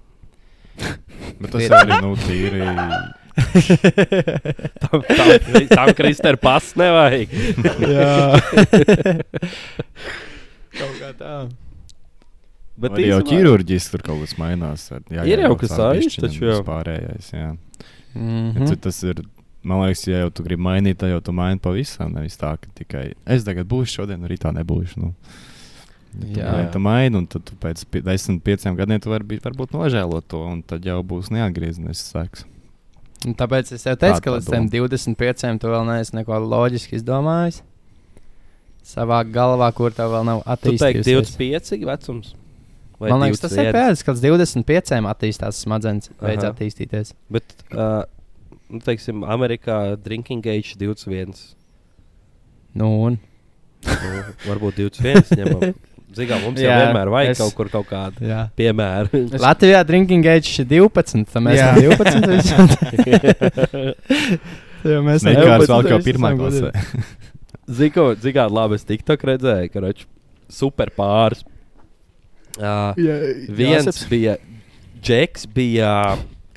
[1.42, 2.62] Bet tas arī nu, tīri.
[4.82, 5.28] tam, tam,
[5.70, 7.34] tam Kristēna pas nevajag.
[10.78, 11.34] Kaut kā tā.
[12.78, 14.86] Bet Bet jau ķirurģiski tur kaut kas mainās.
[15.10, 15.74] jā, Ir jau kas
[16.38, 16.60] jau.
[16.60, 17.48] Vispārējais, jā.
[18.14, 18.76] Mm Ja -hmm.
[18.86, 19.22] tas ir,
[19.62, 22.12] man liekas, ja jau tu gribi mainīt, tad jau tu maini pavisam.
[22.14, 25.02] Nevis tā, ka tikai es tagad būšu šodien, arī tā nebūšu.
[25.02, 25.14] Nu.
[26.18, 26.68] Ja tu, Jā.
[26.72, 30.24] tu maini, un tad tu pēc pi- desmit, pieciem gadiem tu vari būt, varbūt nožēlot
[30.32, 32.46] to, un tad jau būs neatgriezenis sēks.
[33.26, 36.96] Un tāpēc es teicu, Tā ka tā līdz tam 25 tu vēl neesi neko loģiski
[37.00, 37.60] izdomājis.
[38.88, 41.34] Savā galvā, kur tev vēl nav Tu teiksi, attīstījies.
[41.36, 42.34] 25 vecums?
[42.98, 43.74] Vai Man liekas, tas ir 21?
[43.76, 46.54] pēdējais, kad 25 attīstās smadzenes, beidz Aha.
[46.54, 47.12] attīstīties.
[47.30, 47.44] Bet,
[47.74, 48.06] uh,
[48.70, 51.34] nu, teiksim, Amerikā drinking age 21.
[52.74, 53.18] Nu, un
[53.86, 55.22] Nu, varbūt 21.
[55.38, 55.74] ņemam.
[56.16, 58.38] Zinām, mums jau Jā, vienmēr vajag es- kaut kur kaut kādu jā.
[58.58, 59.10] piemēru.
[59.28, 61.28] Es- Latvijā drinking age ir 12.
[61.30, 61.68] Tad mēs Jā.
[61.76, 62.26] esam 12.
[62.32, 62.64] visam.
[64.88, 66.72] Jo mēs 12, vēl kā pirmā klasē.
[68.22, 70.04] cik tādu labi es TikTok redzēju, ka roč,
[70.48, 71.44] super pāris.
[72.58, 72.94] Uh,
[73.54, 74.08] viens Jāseps.
[74.10, 74.36] bija
[75.04, 75.92] Džeks, bija.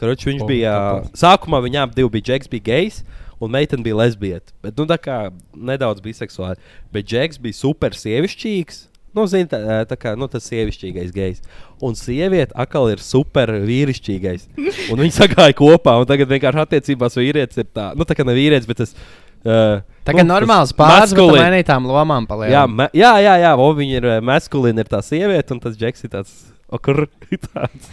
[0.02, 0.76] Karoč, viņš O, bija.
[0.76, 1.18] tāpēc.
[1.22, 3.04] Sākumā viņām divi bija Džeks, bija gejs.
[3.42, 4.52] un meitene bija lesbieta.
[4.62, 5.16] Bet, nu, tā kā
[5.58, 6.60] nedaudz biseksuāli.
[6.94, 8.88] Bet Džeks bija super sievišķīgs.
[9.18, 9.60] Nu, zini, tā,
[9.90, 11.42] tā kā nu, tas sievišķīgais gejs.
[11.84, 14.46] Un sieviete atkal ir super vīrišķīgais.
[14.94, 18.38] Un viņi sagāja kopā, un tagad vienkārši attiecībās vīrietis ir tā, nu, tā kā ne
[18.38, 18.94] vīrietis, bet tas.
[19.42, 22.54] Uh, Tagad nu, normāls pāris, bet mainītām lomām Jā, paliek.
[22.78, 26.06] me, jā, jā, jā o, viņa ir uh, maskulīna, ir tā sieviete, un tas džeks
[26.06, 26.36] ir tāds.
[26.72, 27.04] Okur,
[27.52, 27.90] tāds.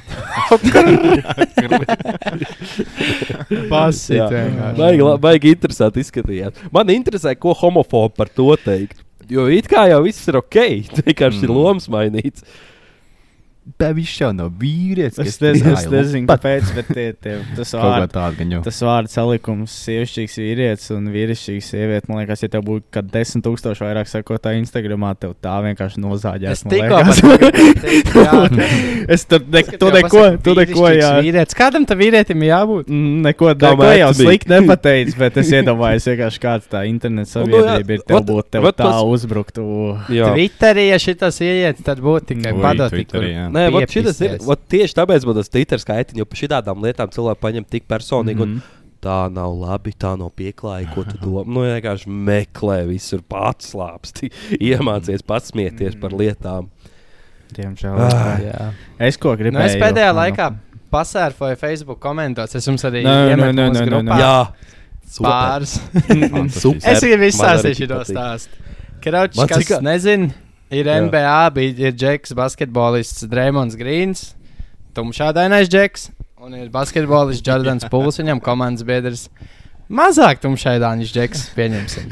[3.74, 4.30] Vienkārši.
[4.78, 6.62] Baigi, la- baigi interesanti izskatījās.
[6.74, 9.02] Man interesē, ko homofobi par to teikt.
[9.28, 10.58] Jo it kā jau viss ir ok,
[11.08, 11.46] vienkārši mm.
[11.48, 12.46] ir lomas mainīts.
[13.78, 15.18] Viņš jau nav vīrietis.
[15.20, 17.72] Es nezinu, es nezinu kāpēc, bet tie, tie, tas
[18.12, 18.60] tādu jau.
[18.64, 22.08] Tas vārds salikums, sievišķīgs vīrietis un vīrišķīgs sieviete.
[22.10, 26.58] Man liekas, ja tev būtu kaut 10 tūkstoši vairāk sekotāju Instagramā, tev tā vienkārši nozāģēs.
[26.58, 27.22] Es man tikko liekas.
[27.28, 28.68] pateicu,
[29.14, 31.12] Es tur ne, tu neko, tu neko, jā.
[31.22, 31.56] Vīrietis.
[31.58, 32.88] Kādam tam vīrietim jābūt?
[32.92, 37.32] Mm, Neko, Kā neko jau slikti nepateicis, bet es iedomājos, vienkārši kāds tā interneta Nu,
[37.32, 38.04] sabiedrība ir.
[38.08, 39.64] Tev būtu tev tā uzbruktu.
[40.12, 42.94] Jā, Twitterī, ja šitas ieiet, tad būtu tikai padot.
[43.58, 47.14] Nē, vot šitas ir, vot tieši tāpēc man tas Twitter skaitiņš, jo par šādām lietām
[47.14, 48.38] cilvēki paņem tik personīgi.
[48.38, 48.58] Mm Mhm.
[48.58, 48.74] -hmm.
[48.98, 51.44] Tā nav labi, tā nav pieklājīga, ko tu domā.
[51.46, 54.26] Nu, vienkārši meklē, visur pats slāpsti,
[54.70, 56.66] iemācies pats smieties par lietām.
[57.54, 57.94] Diemžēl.
[57.96, 58.72] Ah, Jā.
[58.98, 59.52] Es ko gribēju.
[59.52, 60.48] Nu, es pēdējā nu, laikā
[60.90, 62.56] pasērfoju Facebook komentos.
[62.58, 63.54] Es jums arī iemetu
[65.08, 65.30] super.
[65.30, 65.80] Pāris.
[66.84, 67.00] Es
[67.78, 68.12] tik to patīk.
[68.16, 68.48] stāstu.
[69.00, 70.32] Kraučs, kas cik- nezina,
[70.74, 70.98] ir Jā.
[71.04, 74.32] NBA, bija ir Džeks, basketbolists Dreamons Grīns,
[74.96, 76.08] tumšādainais Džeks,
[76.44, 79.28] un ir basketbolists Jordans Pūls, viņam komandas biedrs.
[79.88, 82.10] Mazāk tumšaidāņš Džeks, pieņemsim.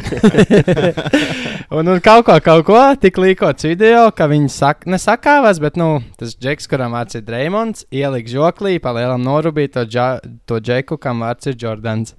[1.77, 5.99] un, un kaut ko, kaut ko, tik līkots video, ka viņi sak, nesakāvās, bet, nu,
[6.17, 10.09] tas Džeks, kuram vārds ir Dreamons, ielika žoklī, palielam norubīt to, dža,
[10.49, 12.17] to Džeku, kam vārds ir Jordans.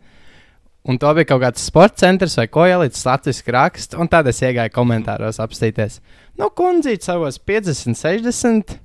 [0.88, 4.40] Un to bija kaut kāds sports centrs vai ko ielicis latviešu raksts, un tad es
[4.44, 6.00] iegāju komentāros apstīties.
[6.40, 8.78] Nu, kundzīt savos 50, 60.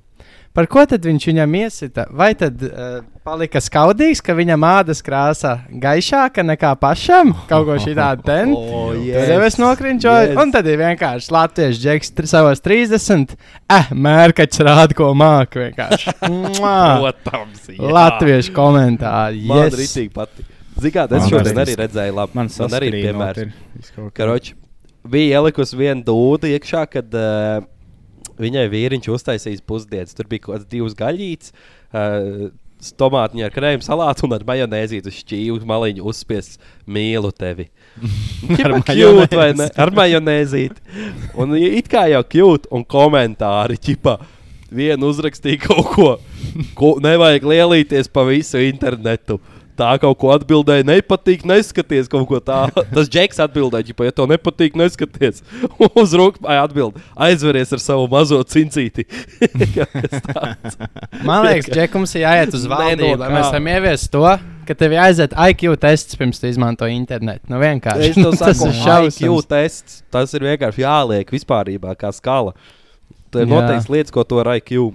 [0.53, 2.03] Par ko tad viņš viņam iesita?
[2.13, 7.31] Vai tad uh, palika skaudīgs, ka viņa mādas krāsa gaišāka nekā pašam?
[7.49, 8.51] Kaut ko šādu ten.
[8.53, 10.35] Oh, Tad jau es nokrinčoju, yes.
[10.35, 10.41] yes.
[10.43, 13.33] un tad ir vienkārši latviešu džeks savos 30.
[13.65, 15.71] Eh, mērkaķis rāda, ko māca!
[16.21, 17.65] Protams.
[17.79, 19.47] Latviešu komentāri.
[19.49, 19.79] Man Yes.
[19.81, 20.52] rītīgi patīk.
[20.77, 21.77] Zini, kā es šodien arī.
[21.79, 22.37] redzēju, labi.
[22.39, 23.93] Man, man arī saskrīnot piemērs.
[24.17, 24.57] Karoči,
[25.09, 27.63] bija ielikusi viena dūda iekšā, kad uh,
[28.41, 30.17] viņai vīriņš uztaisījis pusdienas.
[30.17, 31.53] Tur bija kaut kāds divs gaļīts,
[31.93, 32.51] uh,
[32.99, 36.59] tomātiņa ar krēmu salātu un ar majonēzītu uz šķīvu maliņu uzspiests
[36.89, 37.69] mīlu tevi.
[38.65, 39.69] Ar kļūt, vai ne?
[39.79, 40.83] Ar majonēzīti.
[41.39, 44.17] Un it kā jau kļūt, un komentāri, ķipā.
[44.73, 46.07] Vienu uzrakstīja kaut ko,
[46.75, 49.37] ko nevajag lielīties pa visu internetu.
[49.79, 52.83] Tā kaut ko atbildēja, nepatīk, neskaties kaut ko tādu.
[52.95, 55.41] Tas džeks atbildēja, ka, ja tev nepatīk, neskaties.
[56.01, 59.07] Uz rūkstoša atbild, aizveries ar savu mazo cincīti.
[61.27, 64.23] Man liekas, Džekums ir jāiet uz valdību, lai mēs varam ieviest to,
[64.67, 67.49] ka tev jāaiziet IQ tests pirms tu izmanto internetu.
[67.51, 68.13] Nu, vienkārši.
[68.19, 69.49] Tev tas ir IQ šausmas.
[69.49, 70.01] tests.
[70.13, 72.53] Tas ir vienkārši jāliek vispārībā kā skala.
[73.33, 73.53] Tur ir Jā.
[73.55, 74.91] noteikts lietas, ko tu ar IQ.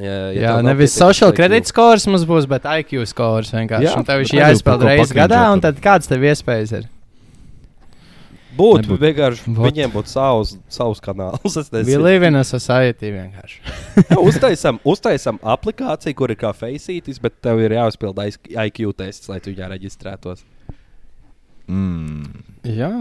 [0.00, 3.84] Ja, Jā, tev nav nevis social credit scores mums būs, bet IQ scores vienkārši.
[3.84, 6.86] Jā, Jā, un tev viņš jāizpeld reizes gadā, un tad kādas tev iespējas ir?
[8.56, 9.00] Būtu Nebūtu.
[9.00, 9.64] vienkārši, Vot.
[9.64, 11.40] viņiem būtu savs, savs kanāls.
[11.60, 13.60] Es We nezinu, live in a society vienkārši.
[14.10, 19.40] Jā, uztaisam, uztaisam aplikāciju, kur ir kā Faceītis, bet tev ir jāuzpild IQ tests, lai
[19.44, 20.44] tu viņā reģistrētos.
[21.72, 22.42] Mm.
[22.68, 22.92] Jā.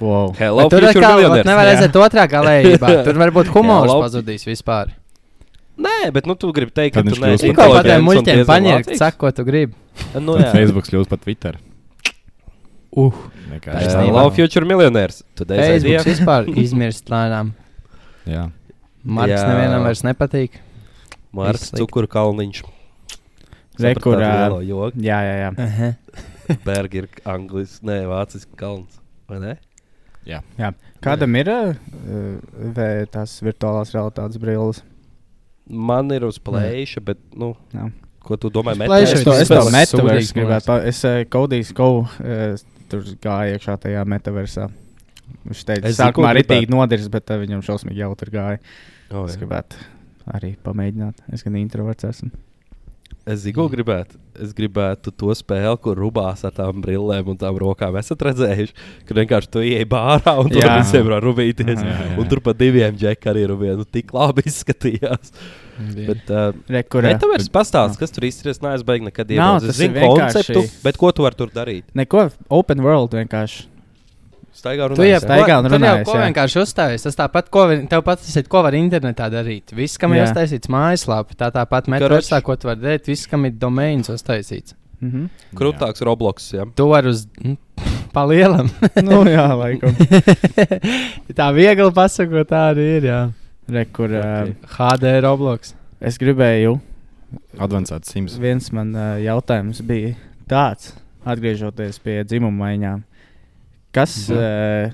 [0.00, 0.32] Wow.
[0.36, 1.46] Hello, tur millionaires.
[1.46, 1.76] nevar Jā.
[1.76, 2.90] aiziet otrā galējībā.
[3.06, 4.92] Tur varbūt humors pazudīs vispār.
[5.78, 7.86] Nē, bet nu, tu gribi teikt, ka Tad tu viņš neesi kļūst Tikko par par
[7.86, 8.98] tiem inteliģents un muļķiem lācīgs.
[8.98, 9.74] saka, ko tu gribi.
[10.18, 10.48] Nu, jā.
[10.54, 11.58] Facebook kļūst par Twitter.
[12.98, 13.14] Uh,
[13.52, 14.00] Vienkārši Taisnība.
[14.00, 14.06] tā.
[14.08, 15.20] Hello, future millionaires.
[15.38, 16.00] Today's idea.
[16.02, 17.52] Facebook vispār izmirst lēnām.
[18.26, 18.48] Jā.
[19.04, 19.44] Marks Jā.
[19.46, 20.58] nevienam vairs nepatīk.
[21.32, 21.84] Marks Viss slikti.
[21.84, 22.64] Cukuru kalniņš.
[23.78, 24.98] Re, kur, ā, lielo joku?
[25.04, 25.50] Jā, jā, jā.
[25.54, 26.58] Uh -huh.
[26.64, 28.98] Bergi ir angļuiski, nē, vāciski kalns.
[29.28, 29.56] Vai ne?
[30.26, 30.72] jā.
[31.04, 31.74] Kādam ir uh,
[32.74, 34.82] vai tās virtuālās realitātes brilles?
[35.68, 37.90] Man ir uz plēša, bet, nu, Jā.
[38.24, 38.72] ko tu domā?
[38.78, 40.76] Plēša Es to, es to metaversu gribētu.
[40.88, 42.56] Es uh, kodīju, ko uh,
[42.88, 44.68] tur gāja iekšā tajā metaversā.
[45.44, 48.60] Viņš teica, Es sākumā arī tīk nodirs, bet uh, viņam šausmīgi jautri gāja.
[49.12, 49.42] Oh, Es jā.
[49.42, 49.76] gribētu
[50.32, 51.20] arī pamēģināt.
[51.32, 52.32] Es gan introverts esmu.
[53.28, 54.16] Es zinu, ko gribētu.
[54.40, 57.98] Es gribētu to spēli, kur rubās ar tām brillēm un tām rokām.
[58.00, 58.74] Esat redzējuši,
[59.08, 60.78] ka vienkārši tu ieej bārā un tur Jā.
[60.80, 61.76] visiem var rubīties.
[61.76, 62.18] Jā, jā, jā.
[62.22, 65.34] Un tur pa diviem džekiem arī nu, tik labi izskatījās.
[65.78, 68.64] Bet, uh, Re, kur, Nē, tev ir pastāstījis, kas tur īstenībā.
[68.64, 71.86] Nē, es beigšu nekad Nav, tas Es zinu konceptu, bet ko tu vari tur darīt?
[71.98, 73.68] Neko, open world vienkārši.
[74.58, 75.22] Staigā runājot.
[75.22, 76.24] Staigā un ko- tur jau ko jā.
[76.26, 77.06] vienkārši uzstājas.
[77.06, 79.74] Tas tāpat, ko tev pats ir, ko var internetā darīt.
[79.76, 80.26] Viss, kam ir Jā.
[80.32, 81.86] uztaisīts mājaslapā, tā tāpat
[82.42, 84.74] ko tu vari darīt, viss, kam ir domēns uztaisīts.
[85.00, 85.28] Mhm.
[85.54, 86.52] Krūtāks Robloks.
[86.56, 86.64] Ja?
[86.74, 87.56] Tu vari uz mm,
[88.12, 88.70] palielam.
[89.08, 89.94] nu, jā, laikam.
[91.38, 93.08] tā viegli pasakot, tā arī ir.
[93.12, 93.20] Jā.
[93.68, 95.74] Re, kur, uh, HD Roblox.
[96.00, 96.78] es gribēju,
[97.60, 98.38] Advancēts sims.
[98.40, 100.14] viens man uh, jautājums bija
[100.48, 100.94] tāds,
[101.28, 103.02] atgriežoties pie dzimuma maiņām.
[103.92, 104.38] Kas Mhm.
[104.38, 104.92] uh,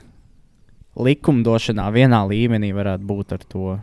[1.04, 3.80] likumdošanā vienā līmenī varētu būt ar to?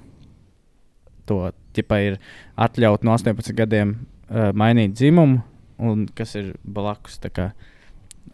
[1.28, 2.18] To tipa ir
[2.58, 3.96] atļaut no 18 gadiem
[4.30, 5.42] uh, mainīt dzimumu,
[5.80, 7.20] un kas ir blakus.
[7.32, 7.52] Kā,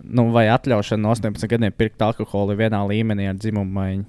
[0.03, 4.05] nu, vai atļaušana no 18 gadiem pirkt alkoholu vienā līmenī ar dzimumu maiņu?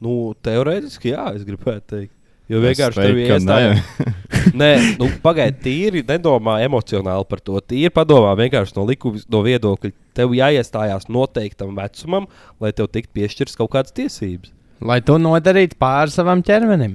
[0.00, 2.14] Nu, teorētiski, jā, es gribētu teikt.
[2.50, 3.74] Jo vienkārši tur ka iestāja.
[4.58, 7.60] Nē, nu, pagaidiet, tīri nedomā emocionāli par to.
[7.62, 9.92] Tīri padomā vienkārši no likuma no viedokļa.
[10.18, 12.26] Tev jāiestājās noteiktam vecumam,
[12.62, 14.50] lai tev tiktu piešķirts kaut kādas tiesības.
[14.80, 16.94] Lai to nodarītu pāri savam ķermenim.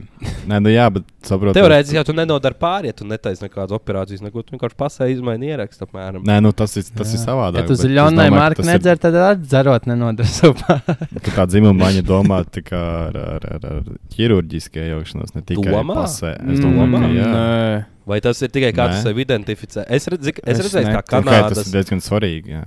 [0.49, 1.53] Nē, nu jā, bet saprotu.
[1.57, 5.51] Teorētiski jau tu nenodari pāri, ja tu netaisi nekādas operācijas, neko tu vienkārši pasēji izmaini
[5.51, 6.23] ierakstu apmēram.
[6.25, 7.61] Nē, nu tas ir, tas ir savādāk.
[7.61, 11.45] Ja tu domāju, ka marku tas ir- nedzer, tad arī dzerot nenodara savu ka Tā
[11.51, 13.83] dzimuma maiņa domā tikai ar, ar, ar, ar
[14.15, 15.99] ķirurģisku iejaukšanos, ne tikai Domā?
[16.01, 16.33] pasē.
[16.53, 17.27] Es domāju, ka jā.
[17.35, 17.85] nē.
[18.05, 19.03] Vai tas ir tikai kāds Nē.
[19.03, 19.85] sevi identificē?
[19.89, 21.61] Es, redz, es, Es redzēju, ne- kā Okay, tas Kanādas.
[21.65, 22.49] ir diezgan svarīgi.
[22.53, 22.65] Jā.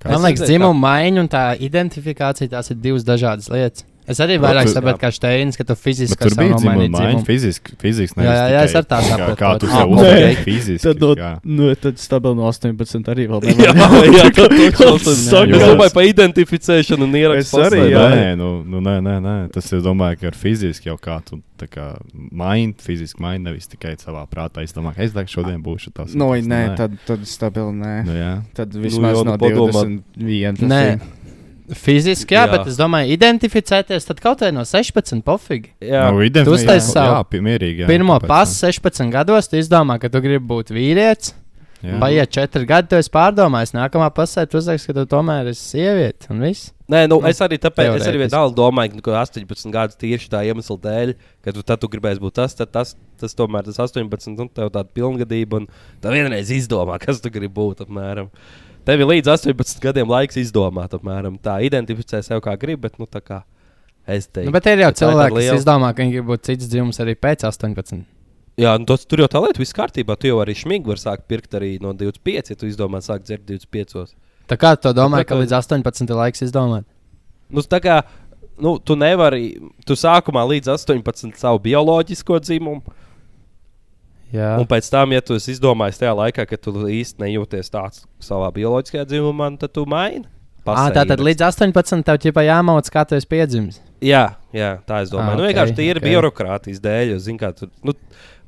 [0.00, 3.84] Kā Man liekas, dzimuma maiņa un tā identifikācija tās ir divas dažādas lietas.
[4.10, 6.90] Es arī vairāk tu- saprotu, kā Steins, ka tu Bet fiziski tur bija dzimuma nomainīji
[6.90, 7.26] maiņa, dzimumu.
[7.26, 7.76] fiziski.
[7.78, 9.36] fiziski Jā, jā, jā, es ar tā kā- saprotu.
[9.40, 10.82] Kā tu Ah, sev uztver fiziski.
[10.82, 11.30] Tad, no, jā.
[11.44, 14.08] nu, tad stabili no 18 arī vēl Jā, nevar.
[14.10, 14.72] jā, tā ir
[15.30, 17.60] Saka, Es domāju par identificēšanu un ierakstu.
[17.62, 18.02] Es arī, jā.
[18.10, 21.40] Nē, nu, nu, nē, nē, nē, tas ir domāju, ka ar fiziski jau kā tu
[21.60, 21.86] tā kā
[22.32, 24.62] maini, fiziski maini, nevis tikai savā prātā.
[24.64, 26.14] Es domāju, ka es tagad šodien būšu tas.
[26.14, 27.94] Nu, nē, tad, tad stabili nē.
[28.06, 28.42] Nu, jā.
[28.56, 29.84] Tad vismaz jau, nu, no padomā.
[30.16, 30.56] 21.
[30.56, 31.00] tas Nē.
[31.70, 32.50] Fiziski, jā, Jā.
[32.50, 35.70] bet es domāju, identificēties tad kaut vai no 16, pofīgi.
[35.84, 37.84] Jā, Nu, Tu jā, savu jā, mierīgi.
[37.84, 41.34] Jā, Pirmo pasu 16 gados, tu izdomā, ka tu gribi būt vīrietis.
[41.80, 43.72] Paiet 4 gadi, tu esi pārdomājis.
[43.72, 46.28] Nākamā pasē tu uzrakst, ka tu tomēr esi sieviete.
[46.28, 46.74] Un viss.
[46.90, 49.96] Nē, nu, Nu, es arī tāpēc, es arī vienalga domāju, ka nu, ka 18 gadus
[50.00, 51.12] tieši tā iemesla dēļ,
[51.46, 54.72] ka tu, tad tu gribēsi būt tas, tad tas, tas tomēr tas 18, un tev
[54.74, 55.70] tāda pilngadība, un
[56.02, 57.86] tā vienreiz izdomā, kas tu gribi būt.
[57.86, 58.28] Apmēram.
[58.88, 63.06] Tev ir līdz 18 gadiem laiks izdomāt, apmēram tā, identificē sev kā gribi, bet nu
[63.06, 63.42] tā kā
[64.08, 64.48] es teiktu.
[64.48, 67.14] Nu, bet ir jau cilvēki, kas liela- izdomā, ka viņi grib būt cits dzimums arī
[67.14, 68.04] pēc 18.
[68.60, 70.16] Jā, nu, tos, tur jau tā lieta, viss kārtībā.
[70.20, 73.44] Tu jau arī šmīgi vari sākt pirkt arī no 25, ja tu izdomā sākt dzert
[73.46, 74.14] 25.
[74.48, 76.84] Tā kā tu domā, Nu, ka līdz 18 ir laiks izdomāt?
[77.50, 78.02] Nu, tā kā
[78.60, 82.82] nu, tu nevari, tu sākumā līdz 18 savu bioloģisko dzimumu,
[84.34, 88.04] Jā, un pēc tam, ja tu esi izdomājis tajā laikā, ka tu īsti nejūties tāds
[88.22, 90.28] savā bioloģiskajā dzimumā, nu, tad tu maini.
[90.68, 93.80] à, tā tad līdz 18 tev ķipa jāmauc, kā tu esi piedzimis.
[94.04, 95.34] Jā, jā, tā es domāju.
[95.34, 96.06] Ah, nu, ok, vienkārši tie ir ok.
[96.06, 97.14] birokrātijas dēļ.
[97.20, 97.94] Zin, tur, nu,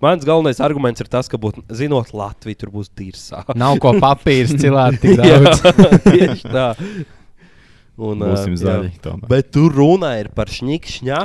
[0.05, 3.43] mans galvenais arguments ir tas, ka, būt, zinot Latviju, tur būs tīrsā.
[3.59, 5.67] Nav ko papīrs cilāt tik Jā, daudz.
[6.13, 6.69] tieši tā.
[8.03, 8.89] Un, Būsim ā, zaļi.
[9.31, 10.51] Bet tur runa ir par.
[10.51, 11.21] Jā,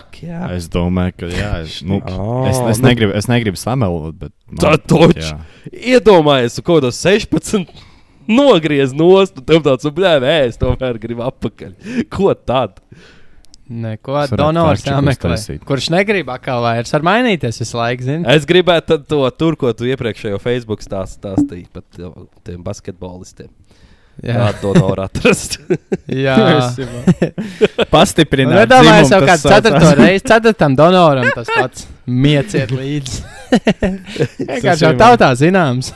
[0.54, 4.32] Es domāju, ka jā, es, nu, Ā, es, es, nu- negribu, es negribu samelot, bet.
[4.52, 5.40] man- Tā taču.
[5.74, 7.66] Iedomājies, kaut kādos 16
[8.28, 11.74] nogriez nost, un tev tāds- blēm, es tomēr gribu apakaļ.
[12.14, 12.82] Ko tad?
[13.68, 15.36] Neko donors jāmeklē.
[15.68, 18.24] Kurš negrib atkal vairs ar mainīties visu laiku, zini?
[18.32, 21.84] Es gribētu to tur, ko tu iepriekšējo Facebook stāst- stāstīji par
[22.48, 23.50] tiem basketbolistiem.
[24.26, 25.60] Jā, Kā donoru atrast?
[26.26, 26.36] jā.
[27.94, 28.70] Pastiprināt.
[28.72, 29.44] Dzimumu, jau tas kādu saucās.
[29.52, 33.22] ceturto reizi, ceturtam donoram tas pats mieciet līdzi.
[34.48, 35.92] Vienkārši jau tautā zināms.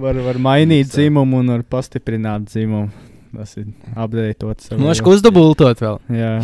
[0.00, 2.92] Var, var mainīt dzimumu un var pastiprināt dzimumu.
[3.34, 3.66] Tas ir
[3.98, 4.70] apgādāts.
[4.78, 5.98] Nošku uzdubultot vēl.
[6.14, 6.36] Jā,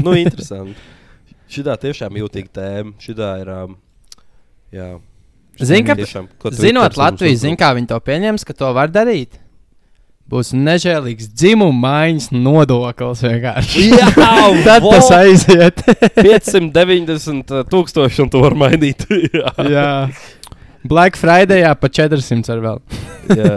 [0.00, 0.78] nu, interesanti.
[1.52, 2.94] Šitā tiešām jūtīga tēma.
[3.04, 3.50] Šitā ir.
[3.52, 3.76] Um,
[4.72, 4.88] jā.
[5.60, 9.36] Zini, ka- Zinot Latviju, zin, kā viņi to pieņems, ka to var darīt.
[10.28, 13.84] Būs nežēlīgs dzimuma maiņas nodoklis vienkārši.
[13.94, 14.08] Jā,
[14.66, 14.92] Tad vo!
[14.92, 15.80] tas aiziet.
[16.20, 19.06] 590 tūkstoši un to var mainīt.
[19.32, 19.52] jā.
[19.72, 19.86] Jā.
[20.88, 22.82] Black Friday pa 400 ar vēl.
[23.34, 23.54] jā.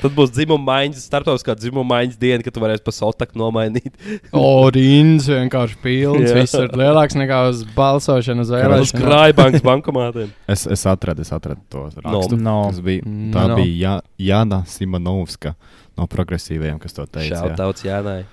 [0.00, 3.92] Tad būs dzimuma maiņas, starptautiskā dzimuma maiņas diena, kad tu varēsi pa sotaku nomainīt.
[4.34, 6.30] O, rīns vienkārši pilns.
[6.30, 6.40] Jā.
[6.40, 9.04] Viss ir lielāks nekā uz balsošanu, uz Uz vēlēšanām.
[9.04, 10.32] krājbankas bankomātiem.
[10.50, 12.38] Es, es atradu, es atradu to rakstu.
[12.40, 12.56] No.
[12.72, 13.60] Tas bija, tā no.
[13.60, 13.94] bija Jā,
[14.32, 15.54] Jāna Simonovska
[15.98, 17.34] no progresīviem, kas to teica.
[17.34, 17.38] jā.
[17.44, 18.20] Šautauts Jānai.
[18.24, 18.28] Ne?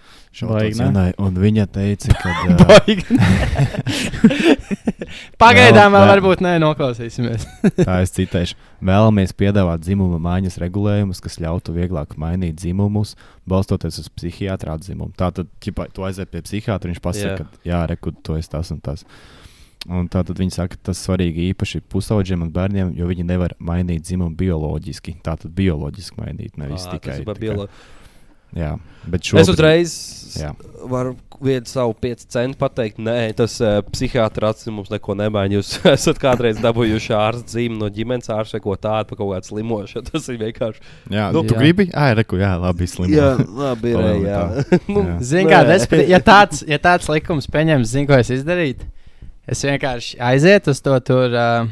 [0.71, 2.32] Jānai, Un viņa teica, ka.
[2.47, 2.56] uh,
[5.41, 7.43] Pagaidām vēl varbūt nē, noklausīsimies.
[7.88, 8.56] Tā es citēšu.
[8.80, 13.17] Vēlamies piedāvāt dzimuma maiņas regulējumus, kas ļautu vieglāk mainīt dzimumus,
[13.50, 15.12] balstoties uz psihiatra atzinumu.
[15.19, 17.43] Tātad, ja tu aiziet pie psihiatra, viņš pasaka, Jā.
[17.43, 19.04] ka jā, rekud, to es tas un tas.
[19.89, 24.04] Un tātad viņi saka, ka tas svarīgi īpaši pusaudžiem un bērniem, jo viņi nevar mainīt
[24.06, 25.15] dzimumu bioloģiski.
[25.26, 27.15] Tātad bioloģiski mainīt, nevis Ā, tikai.
[27.15, 27.70] tas ir par tikai- biolo-
[28.54, 28.74] Jā,
[29.08, 29.50] bet Es šobrīd.
[29.54, 29.91] uzreiz
[30.36, 30.50] Jā.
[30.84, 32.98] varu vienu savu 5 centu pateikt.
[33.00, 35.56] Nē, tas uh, psihiatrs mums neko nemaina.
[35.56, 39.48] Jūs esat kādreiz dabūjuši ārsta zīmi no ģimenes ārsta vai ko tādu par kaut kādu
[39.54, 40.04] slimošanu.
[40.12, 40.84] Tas ir vienkārši.
[41.10, 41.60] Jā, Nu, tu jā.
[41.63, 41.88] gribi?
[41.94, 43.15] Jā, reku, jā, labi, slimi.
[43.56, 44.28] labi, ir.
[44.28, 44.41] Jā.
[44.67, 44.80] tā.
[44.91, 45.17] Nu, Jā.
[45.32, 48.84] Zini, kā es, ja tāds, ja tāds likums pieņems, zinu, ko es izdarītu.
[49.50, 51.32] Es vienkārši aizietu uz to tur.
[51.34, 51.70] Uh,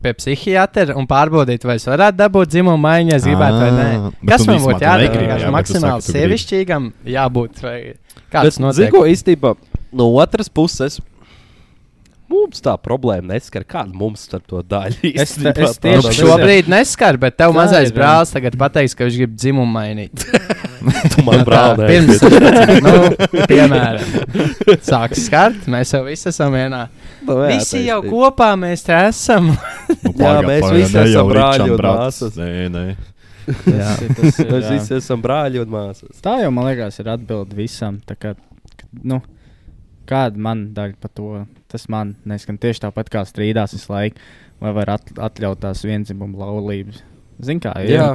[0.00, 3.86] Pie psihiatra un pārbaudīt, vai es varētu dabūt dzimumu maiņu, ja es gribētu, vai nē.
[4.20, 5.08] Bet Kas man būtu tu jādara?
[5.08, 7.60] jā, bet tu maksimāli sievišķīgam jābūt.
[7.64, 8.92] Vai Bet, kāds zini, notiek?
[8.94, 9.52] ko īstenībā
[10.00, 11.00] no otras puses.
[12.34, 15.20] Mums tā problēma neskar, kāda mums starp to daļu ir.
[15.22, 17.96] Es te- es tieši Šobrīd neskar, bet tev mazais ir, jā.
[18.00, 20.24] brālis tagad pateiks, ka viņš grib dzimumu mainīt.
[21.14, 22.94] tu man brāl, Pirms 16, nu,
[23.50, 26.82] piemēram, sāks skart, mēs jau visi esam vienā.
[27.24, 29.52] Nu, Visi jau kopā mēs te esam.
[29.54, 29.56] Nu,
[30.12, 32.38] Jā, pagaid, mēs pagaid, visi ne esam brāļi un māsas.
[32.40, 32.84] Nē, nē.
[33.44, 34.70] Tas ir- tas ir, Mēs jā.
[34.74, 36.20] visi esam brāļi un māsas.
[36.24, 38.00] Tā jau, man liekas, ir atbilde visam.
[38.08, 38.34] tā Kā,
[39.04, 39.18] nu,
[40.08, 41.30] kāda man daļa par to?
[41.74, 44.22] Tas man neskan tieši tāpat kā strīdās visu laiku,
[44.62, 47.02] vai var at, atļaut tās vienzimumu laulības.
[47.42, 47.90] Zini, kā ir.
[47.96, 48.10] Jā,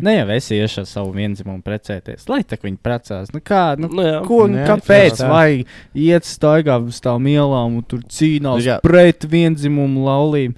[0.00, 3.28] Ne jau es iešu ar savu vienzimumu precēties, lai tā viņi precās.
[3.34, 4.22] Nu, kā, nu, nu, jā.
[4.24, 5.20] Ko, Nu nu, jā, kāpēc?
[5.20, 5.28] tā.
[5.28, 8.78] Vai iet staigā uz tām ielām un tur cīnās Jā.
[8.80, 10.56] pret vienzimumu laulību?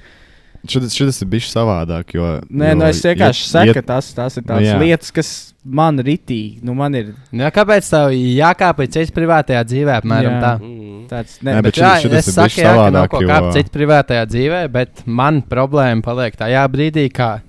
[0.68, 2.14] Šis, šis ir bijis savādāk.
[2.14, 4.78] Jo, Nē, jo nu es vienkārši saku, ka tas, tas ir Nu, tās jā.
[4.78, 5.30] lietas, kas
[5.64, 6.62] man ritīgi.
[6.66, 10.40] Nu, man ir Nu, jā, kāpēc tev jākāp līdz cits privātajā dzīvē, apmēram Jā.
[10.44, 10.52] tā?
[10.88, 11.02] Mm.
[11.10, 13.52] tāds Nē, ne, bet bet, Jā, šitas es saku, jā, ka nav ko jo- kāpt
[13.58, 17.42] citu privātajā dzīvē, bet man problēma paliek tajā brīdī, ka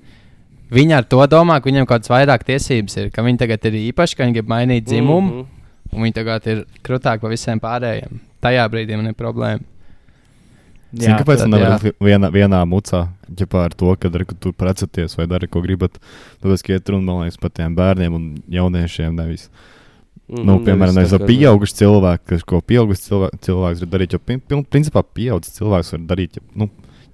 [0.71, 3.79] viņi ar to domā, ka viņiem kaut kādas vairāk tiesības ir, ka viņi tagad ir
[3.93, 5.45] īpaši, ka viņi grib mainīt dzimumu, Mhm.
[5.93, 8.19] un viņi tagad ir krūtāki par visiem pārējiem.
[8.41, 9.63] Tajā brīdī man ir problēma.
[10.89, 11.79] Zini, kāpēc tad tam nevar jā.
[11.83, 15.61] būt vienā, vienā mucā, ja par to, ka re, ka tur preceties vai dari, ko
[15.61, 15.99] gribat?
[16.41, 19.49] Tāpēc, ka iet runa, man liekas, par tiem bērniem un jauniešiem nevis.
[20.29, 24.11] Mhm, Nu, piemēram, nevis tā pieaugušu cilvēku, kas ko pieaugušs cilvēks, cilvēks var darīt.
[24.13, 26.67] Jo, pin- principā, pieaugušs cilvēks var darīt jeb, nu,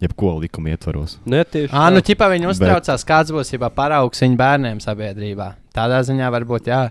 [0.03, 1.13] jebko likuma ietvaros.
[1.25, 2.09] Ne, tieši Ā, nu, tā.
[2.11, 5.53] ķipā viņi uztraucās, kāds būs jau paraugs viņu bērniem sabiedrībā.
[5.73, 6.81] Tādā ziņā varbūt jā.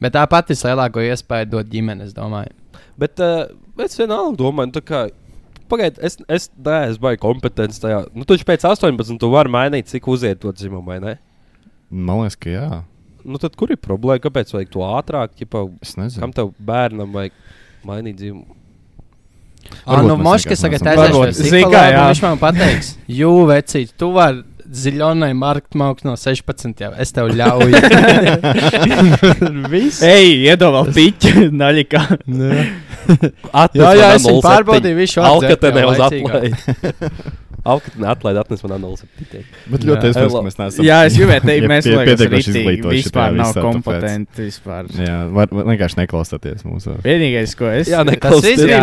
[0.00, 2.52] Bet tāpat ir lielāko iespēju dot ģimenes, domāju.
[2.96, 3.44] Bet uh,
[3.84, 5.04] es vienalga domāju, nu, tā kā.
[5.68, 8.04] Pagaidiet, es, es neesmu baigi kompetents tajā.
[8.14, 11.16] Nu, taču pēc 18 tu vari mainīt, cik uziet to dzimumu, vai ne?
[11.90, 12.68] Man liekas, ka jā.
[13.26, 14.22] Nu, tad kur ir problēma?
[14.22, 15.32] Kāpēc vajag to ātrāk?
[15.40, 16.22] Ķipa, Es nezinu.
[16.22, 17.34] kam tev bērnam vajag
[17.86, 18.54] mainīt dzimumu?
[19.82, 20.92] Ah, nu, Moškas tagad un
[22.12, 27.74] viņš man pateiks, jū, vecīt, tu vari ziļonai marktmauks no 16 jau, es tev ļauju.
[30.06, 32.02] Ej, iedomā piķi, naļikā.
[33.50, 34.46] Atnes Jā, jā, es viņu 0,7.
[34.46, 36.10] pārbaudīju, viņš jau Alkatene atdzert uz jau
[37.66, 39.42] atlaidi atnes man 0,7.
[39.72, 40.40] Bet ļoti Elo.
[40.40, 40.86] ka mēs neesam.
[40.86, 44.90] Jā, es gribēju teikt, mēs pie- ritīgi izglītoti vispār nav visā, kompetenti vispār.
[45.00, 46.96] Jā, var, var, vienkārši neklausāties mūsu.
[47.06, 47.90] Vienīgais, ko es.
[47.92, 48.82] Jā, Tas pusi kā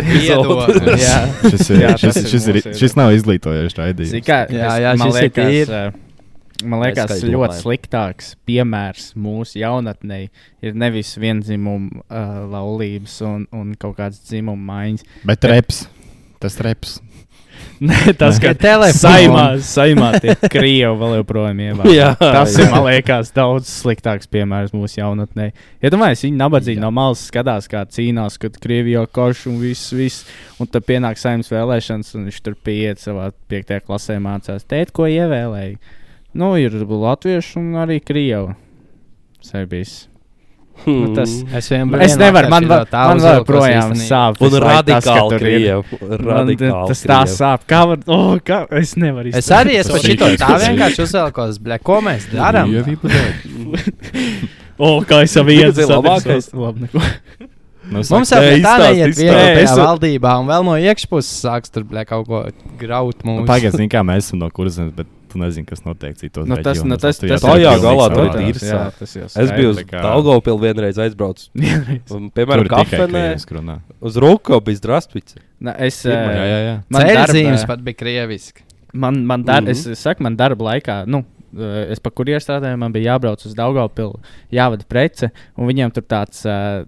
[0.00, 1.00] epizodes.
[1.04, 1.16] Jā.
[1.52, 4.26] Šis, ir, Jā, šis, tas ir šis, ir, mūsu šis nav izglītojošs Zini, raidījums.
[4.26, 5.44] kā, Jā, jā, man šis ir liekas,
[5.78, 6.04] eh,
[6.66, 10.16] Man liekas, kā ļoti sliktāks piemērs mūsu jaunatnē
[10.66, 15.04] ir nevis vienzimumu uh, laulības un, un kaut kādas dzimuma maiņas.
[15.28, 15.84] Bet reps.
[16.42, 16.96] Tas reps.
[17.78, 18.98] Nē, tas, Ka telefons.
[19.70, 21.92] saimā, tie krievi vēl joprojām ievērā.
[21.98, 22.64] Jā, Tas jā.
[22.64, 25.50] ir, man liekas, daudz sliktāks piemērs mūsu jaunatnē.
[25.84, 30.26] Ja domājies, viņi nabadzīgi no malas skatās, kā cīnās, kad Krievijā karš un viss, viss.
[30.58, 34.66] Un tad pienāk saimnes vēlēšanas, un viņš tur pieiet savā piektajā klasē mācās.
[34.66, 35.78] Tēt, ko ievēlēja?
[36.38, 38.56] Nu, ir latvieši un arī krievi.
[39.44, 40.08] Serbijas.
[40.86, 44.38] Nu, tas, Es, vien es nevaru, man, va- tā man vēl projām sāp.
[44.46, 45.52] Un radikāli
[46.30, 47.66] Radikāli Tas tā sāp.
[47.68, 52.00] Kā var, oh, kā, es nevaru Es arī esmu šito tā vienkārši uzvelkos, ble, ko
[52.04, 52.72] mēs darām?
[54.78, 56.52] O, kā es vietu ir labākais.
[56.54, 57.02] Labi, neko.
[57.88, 59.16] Nu, Mums jau tā neiet
[59.64, 62.44] es- valdībā, un vēl no iekšpuses sāks tur ble, kaut ko
[62.78, 63.48] graut Nu, mums.
[63.48, 66.80] Pagaidiet, zini, kā mēs esam no kurzemes, bet tu nezini, kas notiek citos Nu, tas,
[66.82, 67.00] nu, reģionos.
[67.02, 70.58] tas, tas, jāsaka, Tajā galā tur ir jā, tas jau Es biju uz kā- Daugavpilu
[70.62, 71.50] vienreiz aizbraucis.
[72.36, 72.66] Piemēram,
[73.58, 73.78] runā.
[74.00, 75.38] uz Ruko bija Drastvice.
[75.60, 76.74] Na, es, Jā, eh, jā, jā.
[76.88, 78.62] man Ceļzīmes darbā- pat bija krieviski.
[78.92, 79.66] Man, man dar, mm.
[79.66, 79.92] -hmm.
[79.92, 81.24] Es saku, man darba laikā, nu,
[81.58, 84.14] eh, es pa kurjeru strādāju, man bija jābrauc uz Daugaupili,
[84.52, 86.86] jāvada prece, un viņiem tur tāds uh,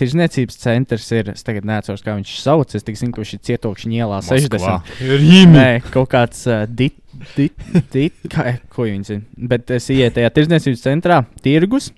[0.00, 1.30] tirzniecības centrs ir.
[1.34, 2.74] Es tagad neatceros, kā viņš sauc.
[2.74, 5.52] Es tikai zinu, ka viņš ir cietokšņa ielā 60.
[5.54, 6.96] Nē, kaut kāds uh, dit,
[7.36, 9.46] dit, dit, kā, ko viņi zina.
[9.54, 11.92] Bet es ieju tajā tirzniecības centrā, tirgus,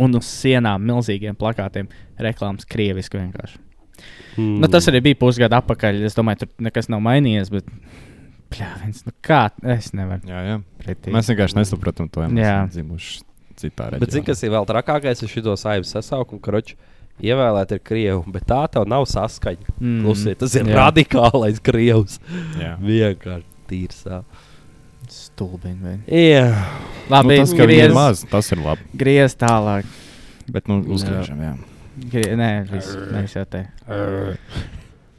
[0.00, 1.90] un uz sienām milzīgiem plakātiem
[2.22, 3.60] reklāmas krieviski vienkārši.
[4.36, 4.62] Mm.
[4.62, 6.00] Nu, tas arī bija pusgadu atpakaļ.
[6.06, 7.50] Es domāju, tur nekas nav mainījies.
[7.52, 7.68] Bet,
[8.52, 9.44] pļāviens, nu kā
[9.74, 10.56] es nevaru Jā, jā.
[10.80, 11.12] pretī.
[11.14, 12.24] Mēs vienkārši nesaprotam to.
[12.38, 12.62] Jā.
[12.72, 13.22] dzimuši
[13.60, 14.02] citā reģionā.
[14.04, 16.78] Bet zini, kas ir vēl trakākais ar šo saimnes sasaukumu, ka roči
[17.22, 19.76] ievēlēt ir krievu, bet tā tev nav saskaņa.
[19.78, 19.98] Mm.
[20.06, 20.76] Klusiet, tas ir Jā.
[20.80, 22.18] radikālais krievs.
[22.60, 22.74] Jā.
[22.82, 24.00] Vienkārši tīrs.
[24.10, 24.22] ā.
[25.12, 25.98] Stulbini.
[26.08, 26.46] Jā,
[27.12, 28.86] Labi, nu, tas, griez, ir maz, tas ir labi.
[28.96, 29.84] griez tālāk.
[30.48, 31.52] Bet, nu, uzgriežam, jā.
[32.12, 33.66] Grie, nē, viss, mēs jau te.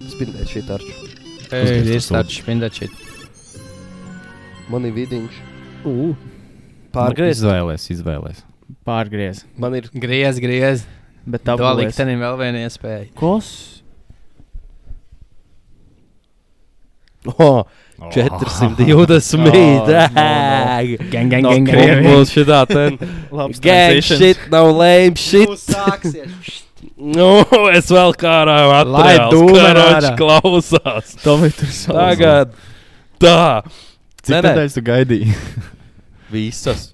[0.10, 0.96] spindēt šī tarču.
[1.54, 2.90] Ir tas tāds spindečs.
[4.72, 5.38] Man ir vidiņš.
[5.86, 6.16] Uh.
[6.96, 7.42] Pārgriezt.
[7.44, 8.42] Izvēlēs, izvēlēs.
[8.88, 9.44] Pārgriez.
[9.60, 10.86] Man ir Griez, griez.
[11.26, 13.06] Bet Tā vēl liktenim vēl viena iespēja.
[13.16, 13.52] Kos?
[17.40, 17.64] oh,
[18.12, 20.02] 420 mītā.
[21.14, 21.70] Gang, gang, No gang, gang.
[21.70, 22.98] Krievijas šitā ten.
[23.38, 25.54] Labs Gang shit, no lame shit.
[25.62, 26.60] sāksies.
[27.00, 27.30] Nu,
[27.72, 30.12] es vēl kā ārā Lai dūmen atceros, ārā.
[30.20, 31.14] klausās.
[31.24, 31.96] Tomēr tur sauc.
[31.96, 32.54] Tagad
[33.24, 33.38] tā.
[34.24, 35.38] Cik nedēļas tu gaidīji?
[36.34, 36.90] Visas.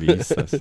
[0.00, 0.56] Visas.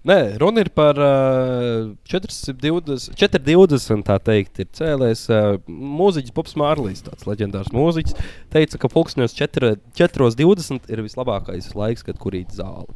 [0.00, 7.02] Nē, runa ir par uh, 420, 420, tā teikt, ir cēlējis uh, mūziķis Pops Mārlīs,
[7.04, 8.16] tāds leģendārs mūziķis.
[8.54, 12.88] Teica, ka pulkstenis 4.20 ir vislabākais laiks, kad kurīt zāli.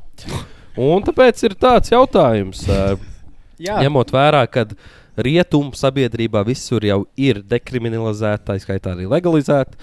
[0.81, 2.97] Un tāpēc ir tāds jautājums, uh,
[3.61, 4.65] ņemot vērā, ka
[5.21, 9.77] rietumu sabiedrībā visur jau ir dekriminalizēta, tā skaitā arī legalizēta.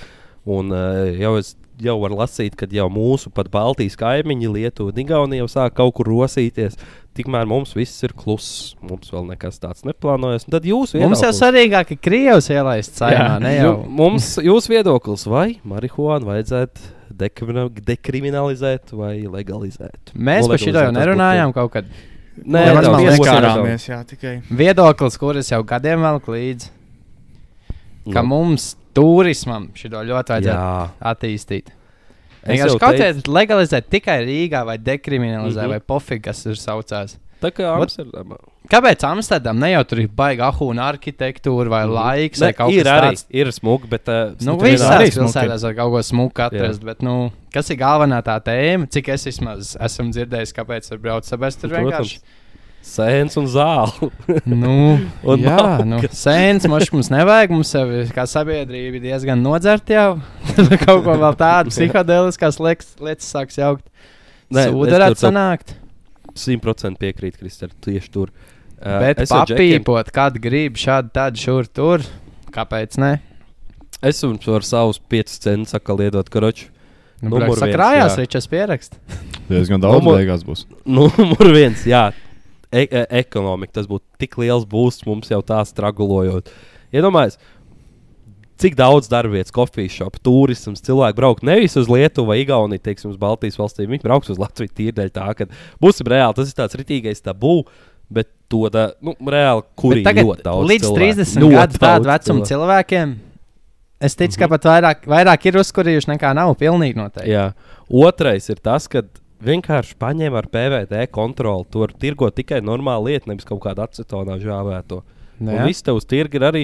[0.49, 5.01] Un uh, jau es jau varu lasīt, ka jau mūsu pat Baltijas kaimiņi, Lietuva un
[5.03, 6.77] Igaunija jau sāk kaut kur rosīties.
[7.17, 8.73] Tikmēr mums viss ir kluss.
[8.79, 10.45] Mums vēl nekas tāds neplānojas.
[10.47, 13.73] Un Tad jūs Mums jau svarīgāk, ka Krievs ielaist caimā, ne jau.
[13.83, 16.87] Nu, mums jūs viedoklis, vai marihuānu vajadzētu
[17.19, 20.13] dekrimina- dekriminalizēt vai legalizēt?
[20.15, 21.91] Mēs par šo jau tas nerunājām kaut kad.
[22.41, 23.19] Nē, nedaudz man liekas,
[24.07, 24.37] tikai.
[24.47, 26.69] Viedoklis, kuras jau gadiem vēl līdzi,
[28.13, 28.27] ka Nu.
[28.31, 30.89] mums turismam šo ļoti vajadzētu Jā.
[31.11, 31.75] attīstīt.
[32.47, 35.69] Vienkārši kaut kādā legalizēt tikai Rīgā vai dekriminalizēt, Mhm.
[35.69, 37.17] vai pofīgi, kas tur saucās.
[37.41, 38.37] Tā kā Amsterdamā.
[38.69, 42.53] Kāpēc Amsterdam ne jau tur ir baigta ahūna arhitektūra vai laiks vai Mhm.
[42.53, 43.25] Ne, kaut ir kas arī tāds?
[43.31, 47.31] ir smūgi, bet uh, Nu, ir visās pilsētās var kaut ko smuku atrast, bet, nu,
[47.51, 48.87] kas ir galvenā tā tēma?
[48.89, 52.19] Cik es vismaz esmu dzirdējis, kāpēc tur brauc sabēst, tur vienkārši.
[52.81, 54.09] Sēns un zāle.
[54.49, 54.97] Nu,
[55.29, 56.17] Un jā, nu, malkas.
[56.23, 57.53] sēnes mums, mums nevajag.
[57.53, 57.83] Mums jau
[58.15, 60.15] kā sabiedrība ir diezgan nodzert jau.
[60.85, 63.85] kaut ko vēl tādu psiholoģiskās lietas, sāks jaukt.
[64.51, 65.75] Nē, tev sanākt.
[66.35, 67.71] Simtprocentīgi piekrīt, Kristēn.
[67.83, 68.31] Tieši tur.
[68.81, 72.05] Uh, Bet es jau džekiem- papīpot, kad grib šādi tādu šur tur,
[72.55, 73.11] kāpēc ne?
[74.01, 76.71] Es jums varu savus 5 centus atkal iedot karoču.
[77.21, 78.23] Nu, Numur Numur viens, sakrājās, jā.
[78.23, 78.95] Ričas pierakst.
[79.51, 80.65] Diezgan daudz Numur- beigās būs.
[80.97, 82.07] Numur viens, jā.
[82.71, 86.47] E e ekonomika, tas būtu tik liels būsts mums jau tā stragulojot.
[86.95, 87.37] Iedomājieties,
[88.61, 93.17] cik daudz darbvietas, kofijas šopa, turisms, cilvēki brauc nevis uz Lietuvu vai Igauniju, teiksim, uz
[93.19, 93.89] Baltijas valstīm.
[93.91, 95.47] Viņi brauks uz Latviju tīri dēļ tā, ka
[95.81, 96.37] būsim reāli.
[96.37, 97.63] Tas ir tāds ritīgais tabū,
[98.11, 100.69] bet to da, nu, reāli kur ir ļoti daudz.
[100.69, 101.01] līdz cilvēku.
[101.01, 102.49] 30 Ļoti gadu vecumu cilvēku.
[102.53, 103.15] cilvēkiem.
[104.01, 104.49] Es ticu, ka Mhm.
[104.49, 106.55] pat vairāk, vairāk ir uzkurījuši nekā nav.
[106.57, 107.29] Pilnīgi noteikti.
[107.29, 107.53] Jā.
[107.89, 109.03] Otrais ir tas, ka
[109.43, 111.65] vienkārši paņēma ar PVD kontroli.
[111.73, 115.01] Tur tirgo tikai normāla lieta, nevis kaut kāda acetonā žāvēto.
[115.41, 116.61] Nu, viss tev uz tirgi ir arī,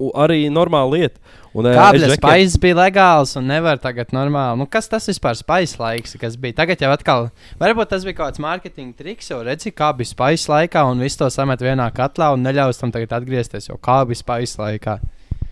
[0.00, 1.18] u- arī normāla lieta.
[1.58, 4.58] Un, Kāpēc es džekiem- spaisis bija legāls un nevar tagad normāli?
[4.60, 6.54] Nu, kas tas vispār spaisis laiks, kas bija?
[6.60, 7.30] Tagad jau atkal,
[7.60, 11.16] varbūt tas bija kaut kāds mārketinga triks, jo redzi, kā bija spaisis laikā un viss
[11.16, 14.98] to samet vienā katlā un neļaus tam tagad atgriezties, jo kā bija spaisis laikā.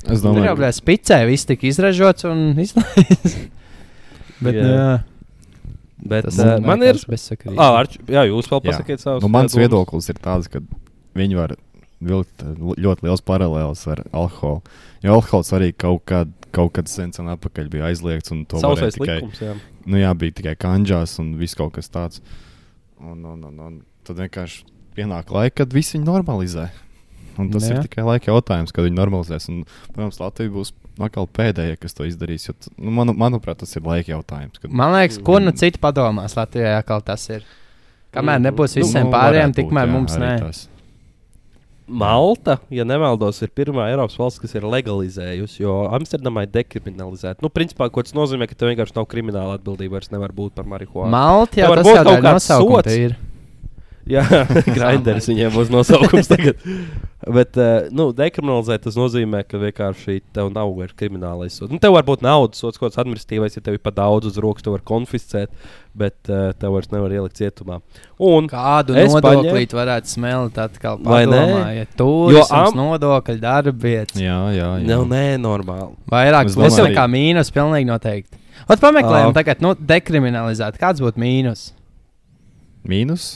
[0.07, 3.37] Es Tur jau domāju, bija spicē, viss tika izražots un izlaists.
[4.41, 4.63] Bet, Jā.
[4.63, 5.03] nu, jā.
[5.97, 6.99] Bet, Tas uh, man ir.
[7.57, 8.67] Ah, Arč, jā, jūs vēl Jā.
[8.69, 9.25] pasakiet savus.
[9.25, 10.61] nu, mans viedoklis ir tāds, ka
[11.17, 11.55] viņi var
[12.05, 12.53] vilkt eh,
[12.85, 14.61] ļoti liels paralēls ar alkoholu.
[15.05, 18.33] Jo alkohols arī kaut kad, kaut kad sen sen atpakaļ bija aizliegts.
[18.35, 19.55] un to varēja Sausais tikai, likums, jā.
[19.87, 22.21] nu, jā, bija tikai kanģās un viss kaut kas tāds.
[23.01, 24.65] Un, un, un, un tad vienkārši
[24.97, 26.69] pienāk laika, kad visi viņu normalizē.
[27.39, 27.77] Un tas Jā.
[27.77, 29.49] ir tikai laika jautājums, kad viņi normalizēs.
[29.53, 32.47] Un, protams, Latvija būs atkal pēdējā, kas to izdarīs.
[32.49, 34.59] jo Nu, manu, manuprāt, tas ir laika jautājums.
[34.63, 34.71] Kad...
[34.73, 37.45] Man liekas, ko nu citi padomās Latvijā, kā tas ir.
[38.17, 38.47] Kamēr Mm.
[38.49, 40.39] nebūs Nu, visiem nu, pārējiem, tikmēr jā, mums nē.
[40.41, 40.69] tas.
[41.87, 47.39] Malta, ja nemaldos, ir pirmā Eiropas valsts, kas ir legalizējusi, jo Amsterdamā ir dekriminalizēta.
[47.45, 50.67] Nu, principā, ko tas nozīmē, ka tev vienkārši nav krimināla atbildība, vairs nevar būt par
[50.67, 51.13] marihuānu.
[51.15, 52.97] Malta jau tas būt jau kaut kāds sods.
[52.97, 53.15] ir.
[54.07, 54.23] Jā,
[54.77, 56.61] grinders viņiem būs nosaukums tagad.
[57.37, 61.73] Bet, uh, nu, dekriminalizēt tas nozīmē, ka vienkārši tev nav vairs kriminālais sods.
[61.75, 64.37] Nu, tev var būt naudas sods, kaut kāds administratīvais, ja tev ir pa daudz uz
[64.39, 65.51] rokas, tu vari konfiscēt,
[65.99, 67.81] bet uh, tev vairs nevar ielikt cietumā.
[68.23, 71.01] Un Kādu Es nodokli varētu smelt atkal?
[71.03, 74.21] Padomājiet, turisms, am- nodokļu, darbvietas.
[74.23, 74.87] Jā, jā, jā.
[74.93, 75.97] nav nenormāli.
[76.13, 78.39] Vairāk plus nekā mīnus, pilnīgi noteikti.
[78.71, 79.37] Ot, pameklējam, Ā.
[79.37, 80.79] tagad nu, dekriminalizēt.
[80.79, 81.73] Kāds būtu mīnus?
[82.87, 83.27] Mīnus.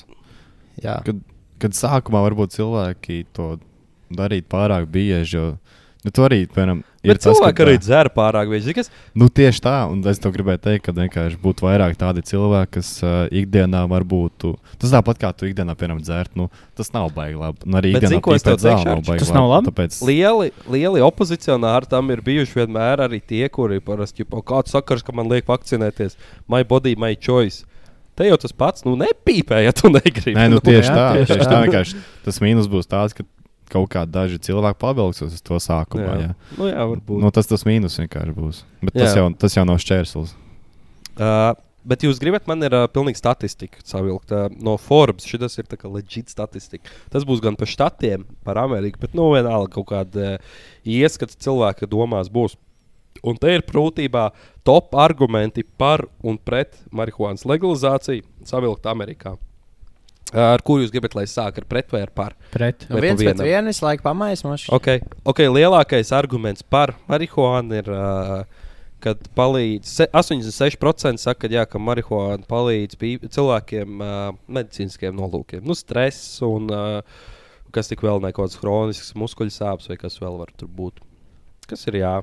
[0.85, 1.01] Jā.
[1.07, 1.21] Kad,
[1.61, 3.55] kad sākumā varbūt cilvēki to
[4.11, 5.37] darīt pārāk bieži.
[5.37, 5.45] Jo,
[6.05, 8.75] nu, to arī, piemēram, ir Bet cilvēki arī dzer pārāk bieži.
[8.77, 8.91] Kas?
[9.19, 12.91] Nu, tieši tā, un es to gribēju teikt, ka vienkārši būtu vairāk tādi cilvēki, kas
[13.05, 14.37] uh, ikdienā varbūt.
[14.43, 14.53] Tu,
[14.83, 17.65] tas tāpat kā tu ikdienā, piemēram, dzert, nu, tas nav baigi labi.
[17.69, 19.71] Un arī Bet ikdienā zāli teikšu, nav baigi Tas nav labi?
[19.71, 25.07] Tāpēc, Lieli, lieli opozicionāri tam ir bijuši vienmēr arī tie, kuri parasti jau kāds sakars,
[25.07, 26.19] ka man liek vakcinēties.
[26.51, 27.67] My body, my choice.
[28.21, 30.37] Te jau tas pats, nu, nepīpē, ja tu negribi.
[30.37, 31.53] Nē, nu, tieši jā, tā, tieši tieši tā.
[31.55, 32.01] tā vienkārši.
[32.27, 33.25] Tas mīnus būs tāds, ka
[33.71, 36.13] kaut kādi daži cilvēki pavilksies uz to sākumā.
[36.19, 36.29] jā.
[36.29, 36.37] Jā.
[36.59, 37.23] Nu, jā, varbūt.
[37.23, 38.63] Nu, tas tas mīnus vienkārši būs.
[38.83, 39.23] Bet tas Jā.
[39.23, 40.35] jau, tas jau nav šķērslis.
[41.17, 41.53] Uh,
[41.89, 45.29] bet jūs gribat, man ir uh, pilnīgi statistika savilkt uh, no Forbes.
[45.29, 46.93] Šis ir tā kā leģit statistika.
[47.13, 51.89] Tas būs gan par štatiem, par Ameriku, bet nu vienalga kaut kāda uh, ieskats cilvēka
[51.91, 52.59] domās būs.
[53.27, 54.31] Un te ir prūtībā
[54.67, 59.37] top argumenti par un pret marihuānas legalizāciju savilkt Amerikā.
[60.31, 62.37] Ar kuru jūs gribat, lai es sāku ar pret vai ar par?
[62.55, 62.85] Pret.
[62.91, 64.69] Nu, viens pret vienu visu laiku pamais mums.
[64.71, 65.01] Okay.
[65.27, 68.45] ok, lielākais arguments par marihuānu ir, uh,
[69.03, 69.91] kad palīdz.
[69.91, 72.95] se- 86% saka, ka, jā, ka marihuāna palīdz
[73.27, 75.67] cilvēkiem uh, medicīniskiem nolūkiem.
[75.67, 77.03] Nu, stress un uh,
[77.75, 81.03] kas tik vēl ne kaut kāds hronisks muskuļu sāpes vai kas vēl var tur būt.
[81.67, 82.15] Kas ir jā,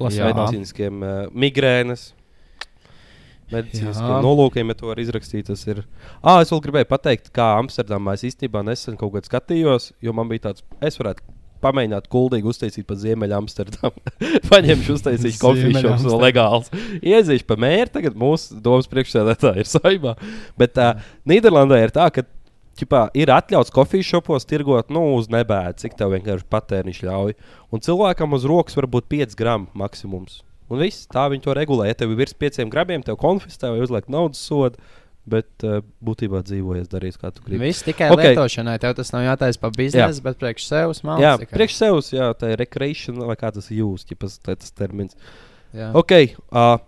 [0.00, 0.30] Placebo.
[0.32, 2.10] medicīniskiem uh, migrēnas.
[3.50, 5.82] Medicīniskiem nolūkiem, ja to var izrakstīt, tas ir.
[6.22, 10.30] Ah, es vēl gribēju pateikt, kā Amsterdamā es īstenībā nesen kaut kad skatījos, jo man
[10.30, 11.26] bija tāds, es varētu
[11.60, 14.12] pamēģināt kuldīgi uztaisīt pa Ziemeļa Amsterdamu.
[14.50, 16.70] Paņemšu, uztaisīšu kofiju šops vēl legāls.
[17.00, 20.14] Iezīšu pa mēru, tagad mūsu domas priekšsēdētāji ir saimā.
[20.60, 22.24] Bet uh, Nīderlandē ir tā, ka
[22.80, 27.34] ķipā, ir atļauts kofiju šopos tirgot nu, uz nebēdu, cik tev vienkārši patēriņš ļauj.
[27.70, 30.40] Un cilvēkam uz rokas var būt 5 gramu maksimums.
[30.70, 31.88] Un viss tā viņi to regulē.
[31.90, 34.78] Ja tev ir virs 5 gramiem, tev konfiscē vai uzliek naudas sodu.
[35.30, 37.60] Bet uh, būtībā dzīvojies, darīs kā tu gribi.
[37.68, 38.16] Viss tikai Ok.
[38.16, 38.30] okay.
[38.32, 38.78] lietošanai.
[38.82, 41.44] Tev tas nav jātaisa par biznesu, bet priekš sevis mākslinieks.
[41.44, 44.72] Jā, priekš sevis, jā, tā ir recreation, vai kā tas jūs, ja tas ir tas
[44.72, 45.18] termins.
[45.76, 45.90] Jā.
[46.00, 46.16] Ok,
[46.48, 46.80] uh,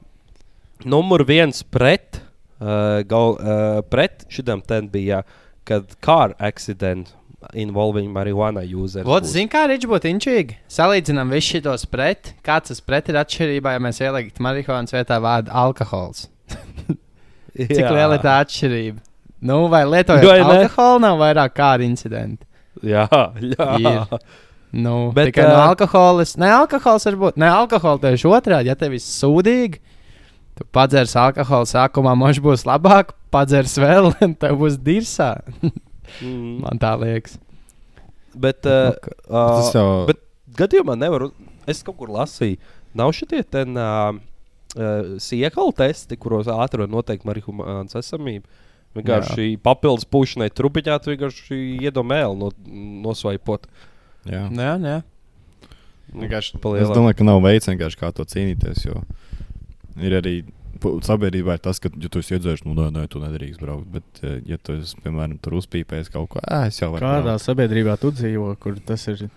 [0.88, 2.22] numur viens pret,
[2.57, 5.20] uh, gal, uh, pret šitam ten bija,
[5.68, 7.12] kad car accident
[7.58, 8.62] involving marijuana.
[9.02, 9.32] Vot, būs.
[9.34, 10.58] zini, kā rīč būtu inčīgi?
[10.70, 12.34] Salīdzinām visus šitos pret.
[12.46, 16.28] Kāds tas pret ir atšķirībā, ja mēs ieliktu marihuānas vietā vārdu alkohols?
[17.56, 17.90] Cik Jā.
[17.92, 19.02] liela ir tā atšķirība?
[19.42, 22.46] Nu, vai lietojot Vai alkoholu, nav vairāk kāda incidenta?
[22.86, 23.08] Jā,
[23.42, 23.66] jā.
[23.82, 24.22] Ir.
[24.72, 26.24] Nu, Bet, tikai no ā, alkohola.
[26.40, 27.40] Ne, alkohols var būt.
[27.42, 28.70] Ne, alkohola tieši otrādi.
[28.70, 29.82] Ja tev ir sūdīgi,
[30.59, 35.34] tu padzers alkoholu sākumā, mož būs labāk, padzers vēl, un tev būs dirsā.
[36.20, 36.61] Mm.
[36.64, 37.38] Man tā liekas.
[38.32, 38.96] Bet, uh,
[39.28, 40.20] Tas uh, jau bet
[40.57, 41.30] gadījumā nevaru.
[41.68, 42.59] Es kaut kur lasīju,
[42.98, 48.48] nav šitie ten uh, uh, siekala testi, kuros ātri var noteikt marihuānas esamību.
[48.92, 52.50] Vienkārši papildus pušanai trubiņā, tu vienkārši iedomēli no,
[53.07, 53.64] nosvaipot.
[54.28, 54.42] Jā.
[54.53, 54.98] Nu, jā, jā.
[56.12, 56.92] Vienkārši, es Palielā.
[56.92, 58.84] domāju, ka nav veids, vienkārši, kā to cīnīties.
[58.84, 59.00] Jo
[60.01, 60.34] ir arī
[61.05, 63.86] sabiedrībā ir tas, ka, ja tu esi iedzēris, nu, nē, nē, tu nedrīkst braukt.
[63.93, 67.05] Bet, eh, ja tu esi, piemēram, tur uzpīpējis kaut ko, ā, es jau varu.
[67.05, 67.45] Kādā braukt.
[67.45, 69.28] sabiedrībā tu dzīvo, kur tas ir?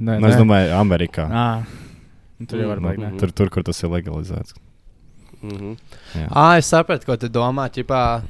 [0.00, 1.28] Nē, Nu, es domāju, Amerikā.
[1.30, 1.62] ah,
[2.46, 2.98] tur jau var Nu, būt.
[2.98, 3.18] ne?
[3.18, 4.54] tur, tur, kur tas ir legalizēts.
[5.42, 5.76] Mm -hmm.
[6.30, 7.68] Ah, es sapratu, ko tu domā.
[7.70, 8.22] Ķipā,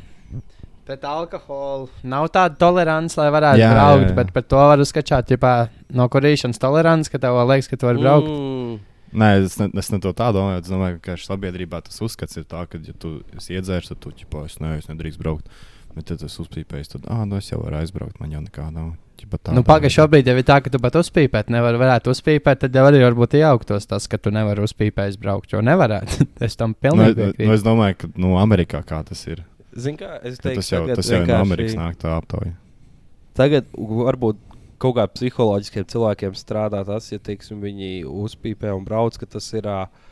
[0.89, 4.15] pret alkoholu nav tāda tolerance, lai varētu Jā, jā, braukt, jā, jā.
[4.15, 7.99] bet par to var uzskatīt, ja no kurīšanas tolerance, ka tev liekas, ka tu vari
[7.99, 8.29] braukt.
[8.29, 8.79] Mm.
[9.13, 10.61] Nē, es ne, es ne to tā domāju.
[10.63, 14.13] Es domāju, ka sabiedrībā tas uzskats ir tā, ka, ja tu esi iedzēris, tad tu
[14.13, 15.49] ķipā, es, ne, es nedrīkst braukt.
[15.95, 18.95] Bet, tad es uzpīpēju, tad, ah, nu es jau varu aizbraukt, man jau nekā nav.
[19.51, 22.85] Nu, Pagaidām, šobrīd jau ir tā, ka tu pat uzpīpēt, nevar, varētu uzpīpēt, tad jau
[22.87, 26.29] arī varbūt iejauktos tas, ka tu nevari uzpīpēt, braukt, jo nevarētu.
[26.47, 27.57] es tam Nu, pilnīgi es, nu, piekrītu.
[27.57, 29.43] es domāju, ka nu, Amerikā kā tas ir.
[29.75, 32.55] Zini, kā teiktu, Tas jau, tagad tas jau no Amerikas nāk tā aptauja.
[33.39, 34.39] Tagad varbūt
[34.83, 39.69] kaut kā psiholoģiskiem cilvēkiem strādā tas, ja teiksim, viņi uzpīpē un brauc, ka tas ir.
[39.69, 40.07] Uh,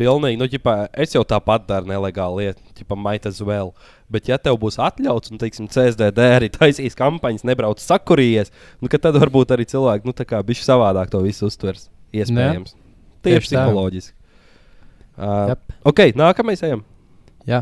[0.00, 3.74] Pilnīgi, nu, ģipā, es jau tāpat daru nelegālu lietu, tipā might as well.
[4.08, 8.48] Bet, ja tev būs atļauts, un, teiksim, CSDD arī taisīs kampaņas, nebrauc sakurījies,
[8.80, 11.90] nu, tad varbūt arī cilvēki, nu, tā kā bišķi savādāk to visu uztvers.
[12.16, 12.72] Iespējams.
[13.20, 13.66] Tieši Tieši tā.
[13.66, 14.16] psiholoģiski.
[15.20, 15.76] Uh, Jep.
[15.92, 16.80] ok, nākamais ejam.
[17.50, 17.60] Jā.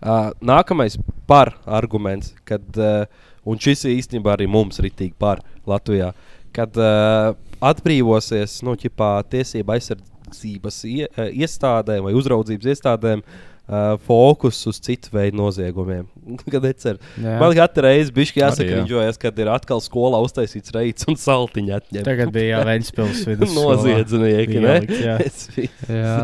[0.00, 0.96] Uh, nākamais
[1.28, 3.04] par arguments, kad, uh,
[3.44, 6.12] un šis ir īstenībā arī mums ritīgi par Latvijā,
[6.54, 7.32] kad uh,
[7.64, 15.12] atbrīvosies no ķipā tiesība aizsardzības ie, uh, iestādēm vai uzraudzības iestādēm uh, fokus uz citu
[15.16, 16.06] veidu noziegumiem.
[16.52, 17.36] kad atcer, Jā.
[17.40, 18.48] man katru reizi bija Arī, jā.
[18.50, 22.06] jāsakriņojas, kad ir atkal skolā uztaisīts reids un saltiņa atņemta.
[22.10, 23.56] Tagad bija jau Vēnspils vidus.
[23.58, 24.76] Noziedznieki, ne?
[25.02, 25.18] jā.
[25.26, 25.48] Es
[25.88, 26.16] Jā.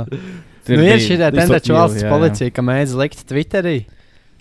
[0.68, 2.10] Tur Nu, ir šī tā visu- valsts jā, jā.
[2.12, 3.78] policija, ka mēdz likt Twitterī.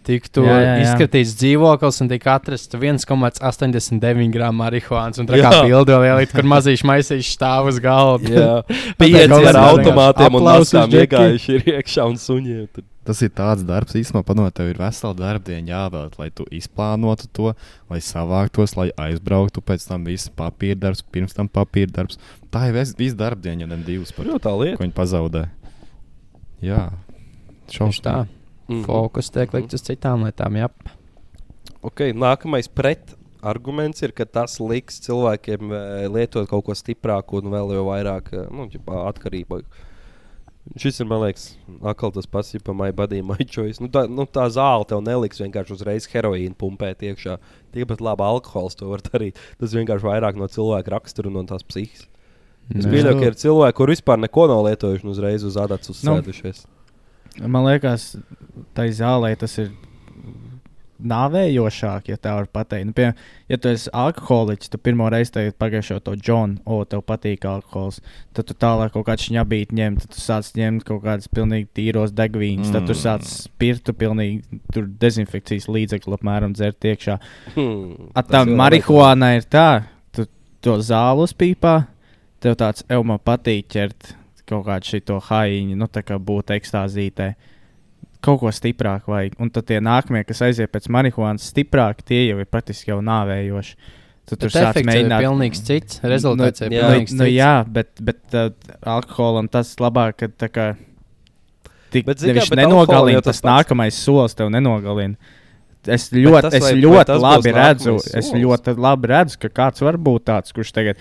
[0.07, 0.83] Tiktu Jā, jā, jā.
[0.85, 5.19] izskatīts dzīvoklis un tika atrasts 1,89 gramu marihuānas.
[5.19, 5.63] Un tā kā Jā.
[5.67, 8.61] bildo ielikt, kur mazīši maisīši stāv uz galda.
[9.01, 11.01] Pieci ar automātiem un Džeki.
[11.03, 12.69] iegājuši ir iekšā un suņiem.
[12.71, 12.85] Tur.
[13.07, 17.53] Tas ir tāds darbs, īstenībā, padomā, tev ir vesela darbdiena jāvēl, lai tu izplānotu to,
[17.91, 22.19] lai savāktos, lai aizbrauktu, pēc tam viss papīra darbs, pirms tam papīra darbs.
[22.51, 24.75] Tā ir vis- visa darbdiena, ja ne divas par Jo tā lieta.
[24.79, 25.45] ko viņi pazaudē.
[26.63, 26.89] Jā,
[27.71, 28.01] Tieši
[28.67, 28.75] tā.
[28.75, 28.85] Mhm.
[28.85, 30.59] Fokus tiek likt uz citām lietām.
[30.59, 30.69] Jā.
[31.87, 37.51] Okay, nākamais pret arguments ir, ka tas liks cilvēkiem eh, lietot kaut ko stiprāku un
[37.53, 38.67] vēl vairāk eh, nu,
[39.07, 39.61] atkarību.
[40.75, 43.79] Šis ir, man liekas, atkal tas pats, ja my body, my choice.
[43.79, 47.37] Nu, tā, nu, tā zāle tev neliks vienkārši uzreiz heroīnu pumpēt iekšā.
[47.71, 49.39] Tikpat labi alkohols to var darīt.
[49.61, 52.09] Tas vienkārši vairāk no cilvēka rakstura un no tās psihikas.
[52.67, 56.03] Es Nu, pieļauju, ka ir cilvēki, kur vispār neko nav lietojuši un uzreiz uz adatas
[56.67, 56.76] Nu.
[57.43, 58.15] Man liekas,
[58.77, 59.69] tai zālē tas ir
[60.97, 62.87] nāvējošāk, ja tā var pateikt.
[62.89, 63.11] Nu, pie,
[63.51, 67.99] ja tu esi alkoholiķis, tad pirmo reizi teikt, pagājušo to Džonu, o, tev patīk alkohols.
[68.35, 72.15] Tad tu tālāk kaut kādu šņabīti ņem, tad tu sāc ņemt kaut kādus pilnīgi tīros
[72.17, 72.77] degvīnus, mm.
[72.77, 73.01] tad tu Mm.
[73.03, 77.19] sāc spirtu pilnīgi tur dezinfekcijas līdzekļu apmēram dzert iekšā.
[77.53, 79.83] Hmm, A, tas tā marihuāna ir tā,
[80.15, 80.25] tu
[80.65, 81.75] to zāli uzpīpā,
[82.41, 84.15] tev tāds, evo, man patīk ķert
[84.47, 87.33] kaut kādu šito haiņu, nu tā kā būt ekstāzītē.
[88.23, 89.35] Kaut ko stiprāku vajag.
[89.39, 93.75] Un tad tie nākamie, kas aiziet pēc marihuānas, stiprāki, tie jau ir praktiski jau nāvējoši.
[94.27, 95.21] Tu tur Bet sāc efekts ir mēģināt.
[95.23, 95.99] pilnīgs cits.
[96.03, 96.87] Rezultāts ir jā.
[96.91, 98.49] Nu, nu, jā, bet, bet uh,
[98.83, 100.65] alkoholam tas labāk, ka tā kā.
[101.93, 103.51] Tik, Bet, zini kā, nenogalina, tas tas pats.
[103.69, 105.15] nākamais solis tev nenogalina.
[105.87, 109.47] Es tas ļoti, es vai- vai ļoti tas labi redzu, es ļoti labi redzu, ka
[109.61, 110.97] kāds var būt tāds, kurš tagad,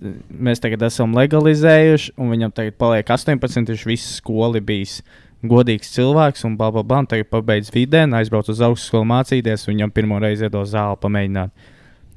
[0.00, 5.00] mēs tagad esam legalizējuši, un viņam tagad paliek 18, viņš visu skolu bijis
[5.44, 9.66] godīgs cilvēks, un bla, bla, bla, un tagad pabeidz vidē, un aizbrauc uz augstskolu mācīties,
[9.68, 11.50] un viņam pirmo reizi iedos zāli pamēģināt.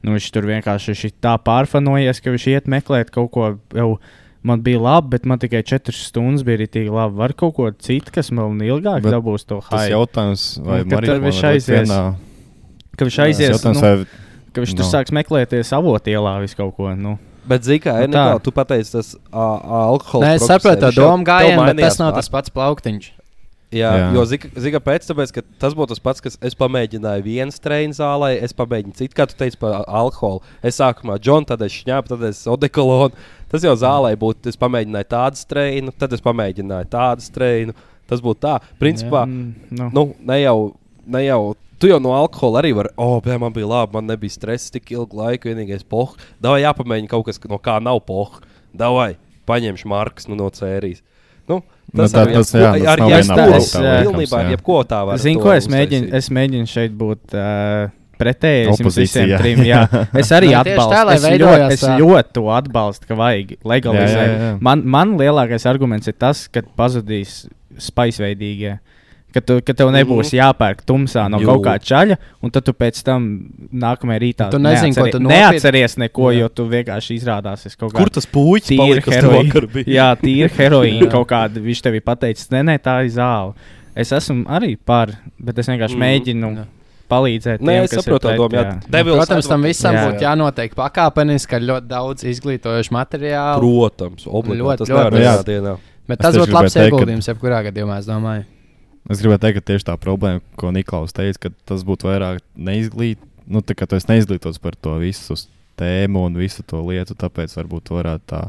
[0.03, 3.93] Nu, viņš tur vienkārši ir tā pārfanojies, ka viņš iet meklēt kaut ko jau.
[4.43, 7.15] Man bija labi, bet man tikai 4 stundas bija arī tik labi.
[7.15, 9.93] Var kaut ko citu, kas man ilgāk Bet dabūs to Tas haiku.
[9.93, 11.87] jautājums, vai tur marihuāna viņš aizies?
[11.87, 12.15] vienā-
[12.97, 14.89] Ka viņš Tas aizies, jautājums, nu, vai ka viņš tur no.
[14.91, 16.91] sāks meklēties avotielā visu kaut ko.
[16.93, 17.15] Nu.
[17.47, 18.23] Bet, zināmā mērā, Nu tā.
[18.31, 18.43] tā.
[18.43, 20.23] tu pateici, tas alkohols.
[20.23, 23.11] Nē, es saprotu to domu gājienu, bet tas nav tas pats plauktiņš.
[23.73, 23.93] Jā, Jā.
[23.97, 24.09] jā.
[24.13, 24.23] jo
[24.61, 28.53] zina, pēc tāpēc, ka tas būtu tas pats, kas es pamēģināju vienas trījus zālē, es
[28.53, 30.43] pamēģināju citu, kā tu teici par alkoholu.
[30.61, 33.17] Es sākumā džonu, tad es šņāpu, tad es odekolonu.
[33.49, 37.89] Tas jau zālē būtu, es pamēģināju tādu trījus, tad es pamēģināju tādu trījus.
[38.05, 39.23] Tas būtu tā, principā.
[39.25, 39.89] Mm, nu.
[39.95, 40.57] Nu, ne jau,
[41.07, 41.41] ne jau.
[41.81, 44.91] Tu jau no alkohola arī vari, oh, bē, man bija labi, man nebija stresa tik
[44.95, 46.13] ilgu laiku, vienīgais poh.
[46.43, 48.37] Davai jāpamēģina kaut kas, no kā nav poh.
[48.73, 49.15] Davai,
[49.49, 51.01] paņemšu markas nu, no sērijas.
[51.49, 51.61] Nu,
[51.93, 54.53] Nu, tas tā- ar tas, ar jā.
[54.55, 55.19] jebko tā var.
[55.21, 59.61] Zinu, to ko es mēģinu, es mēģinu šeit būt uh, pretēji visiem trim.
[59.71, 59.83] Jā.
[60.17, 61.01] Es arī tā, atbalstu.
[61.09, 61.97] lai Es, ļoti, es tā.
[61.99, 64.61] ļoti to atbalstu, ka vajag legalizēt.
[64.63, 67.43] Man, man lielākais arguments ir tas, ka pazudīs
[67.77, 68.77] spaisveidīgie.
[69.33, 70.41] Ka, tu, ka tev nebūs mm -hmm.
[70.43, 71.45] jāpērk tumsā no Jū.
[71.45, 75.19] kaut kā čaļa, un tad tu pēc tam nākamajā rītā Tu nezini, ko neatceries- tu
[75.19, 75.39] nopirki.
[75.39, 76.39] neatceries neko, Jā.
[76.39, 79.85] jo tu vienkārši izrādāsies kaut Kur kādā tas puķis vakar heroīna?
[79.87, 81.59] Jā, tīra heroīna kaut kāda.
[81.59, 83.53] Viņš tev ir pateicis, nē, nē, tā ir zāle.
[83.95, 85.09] Es esmu arī par,
[85.39, 85.99] bet es vienkārši mm.
[86.05, 86.65] mēģinu Jā.
[87.09, 87.59] palīdzēt.
[87.61, 88.27] Nē, tiem, es ir saprotu.
[88.29, 88.79] Jā, jā.
[88.89, 90.07] Devils Protams, tam visam Jā.
[90.07, 93.59] būtu jānotiek pakāpeniski, ar ļoti daudz izglītojošu materiālu.
[93.59, 94.61] Protams, obligāti.
[94.61, 95.21] Ļoti, Tas ļoti.
[95.21, 95.43] Jā.
[95.43, 95.77] dienā.
[96.07, 98.43] Bet tas būtu labs ieguldījums, jebkurā gadījumā, es domāju.
[99.11, 103.19] Es gribēju teikt, ka tieši tā problēma, ko Niklaus teica, ka tas būtu vairāk neizglīt,
[103.51, 105.35] nu, tā kā tu esi neizglītots par to visu
[105.79, 108.43] tēmu un visu to lietu, tāpēc varbūt to varētu tā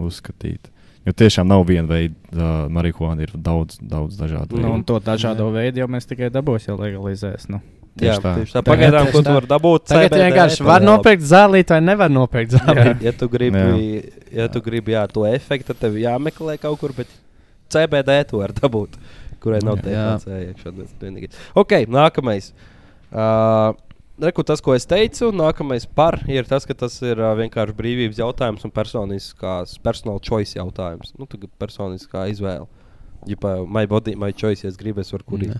[0.00, 0.70] uzskatīt.
[1.06, 4.86] Jo tiešām nav viena veida uh, marihuāna, ir daudz, daudz dažādu Nu, un veidu.
[4.90, 7.46] to dažādo veidu jau mēs tikai dabūsim, ja legalizēs.
[7.52, 7.60] Nu.
[8.00, 8.32] Jā, Tieši tā.
[8.38, 8.60] tieši tā.
[8.66, 9.86] Pagaidām, ko tu vari dabūt?
[9.90, 13.06] Tagad CBD, vienkārši var nopirkt zālīti vai nevar nopirkt Jā, zālīti.
[13.08, 13.64] ja tu gribi,
[14.36, 17.10] ja tu gribi jā, to efektu, tad tev jāmeklē kaut kur, bet
[17.72, 18.94] CBD tu vari dabūt,
[19.42, 19.80] kurai nav.
[19.84, 20.72] THC iekšā.
[20.78, 21.38] tas vienīgais.
[21.58, 22.52] Ok, nākamais.
[23.10, 23.72] Uh,
[24.20, 28.18] Reku tas, ko es teicu, nākamais par ir tas, ka tas ir uh, vienkārši brīvības
[28.20, 31.14] jautājums un personiskās, personal choice jautājums.
[31.16, 32.66] Nu, tā kā personiskā izvēle.
[33.28, 35.56] Ja pa my body, my choice, ja es gribu, es varu kurīt.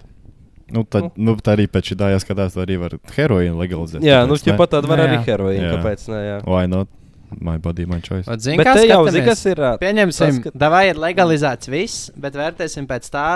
[0.70, 4.04] Nu, tad, nu, tā arī pēc šī tā jāskatās, tad arī var heroīnu legalizēt.
[4.06, 4.52] Jā, nu, kāpēc ne?
[4.52, 5.64] tāpat tāda var Jā, arī heroīna.
[5.64, 5.72] Jā.
[5.78, 6.04] Kāpēc?
[6.12, 6.36] Ne, jā.
[6.46, 6.92] Why not?
[7.40, 8.26] My body, my choice.
[8.30, 9.60] Ot, zini, Bet kā jau zini, kas ir.
[9.62, 13.26] ā, Pieņemsim, tas, ka- ka vai ir legalizēts viss, bet vērtēsim pēc tā.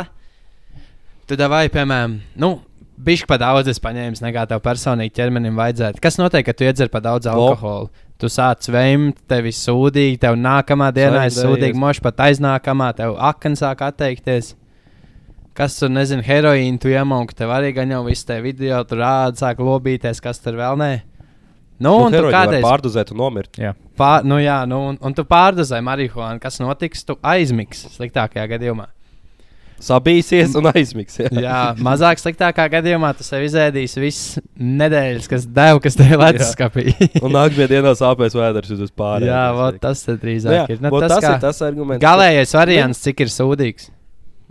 [1.25, 2.51] Tu vai, piemēram, nu,
[3.05, 6.03] bišķi pa daudz es paņēmu, nekā tev personīgi ķermenim vajadzētu.
[6.05, 7.89] Kas notiek, kad tu iedzer pa daudz alkohola?
[8.21, 13.17] Tu sāc vēmt, tev ir sūdīgi, tev nākamā dienā ir sūdīgi, moši pat aiznākamā, tev
[13.19, 14.53] akna sāk atteikties.
[15.55, 19.39] Kas tur, nezinu, heroīnu tu iemauki, tev arī gan jau viss te video, tur rāda,
[19.39, 20.93] sāk lobīties, kas tur vēl nē.
[21.83, 23.59] Nu, Nu, un tu kādreiz pārdozēt un nomirt.
[23.99, 26.39] Pār, nu jā, nu, un, un tu pārdozē marihuānu.
[26.43, 27.03] Kas notiks?
[27.07, 28.87] Tu aizmigs sliktākajā gadījumā.
[29.85, 31.19] Sabīsies un aizmigs.
[31.21, 36.23] Jā, Jā, mazāk sliktākā gadījumā tu sev izēdīsi visas nedēļas, kas deva, kas tev ir
[36.23, 36.87] leduskapī.
[37.21, 39.29] Un nākamajā dienā sāpēs vēders uz pārējiem.
[39.33, 40.81] jā, vot, tas Nu, drīzāk jā, ir.
[40.85, 42.03] Nu, vot tas, tas ir tas arguments.
[42.05, 43.91] galējais variants, cik ir sūdīgs.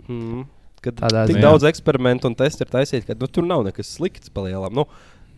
[0.08, 0.44] Mm,
[0.84, 1.44] kad Tādā tik ziņā.
[1.48, 4.74] daudz eksperimentu un testu ir taisīti, ka nu, tur nav nekas slikts palielam.
[4.76, 4.84] Nu,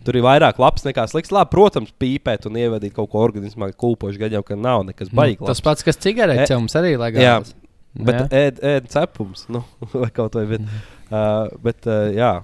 [0.07, 1.33] tur ir vairāk labs nekā slikts.
[1.35, 5.41] Labi, protams, pīpēt un ievadīt kaut ko organismā, kūpoši gadiem, ka nav nekas baigts.
[5.43, 7.55] Nu, tas pats, kas cigaretes, E- mums arī legāls.
[7.97, 8.29] Bet Jā.
[8.45, 9.65] ēd, ēd cepums, nu,
[10.03, 10.47] vai kaut vai.
[10.55, 10.71] Bet,
[11.09, 12.35] uh, bet uh, jā,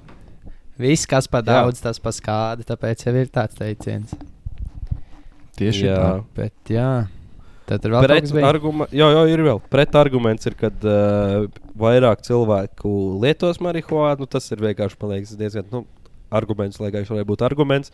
[0.81, 1.63] Viss, kas par Jā.
[1.63, 2.67] daudz, tas par skādi.
[2.67, 4.15] Tāpēc jau ir tāds teiciens.
[5.59, 5.97] Tieši jā.
[5.99, 6.13] tā.
[6.39, 6.91] Bet, jā,
[7.69, 8.45] tad tur vēl bija.
[8.49, 9.61] arguma, jā, jā, ir vēl.
[9.73, 11.45] Pretarguments ir, kad uh,
[11.79, 12.93] vairāk cilvēku
[13.23, 14.29] lietos marihuānu.
[14.33, 15.69] Tas ir vienkārši paliekas diezgan.
[15.73, 15.85] Nu,
[16.33, 17.91] Arguments, lai gan viņš varētu būt arguments.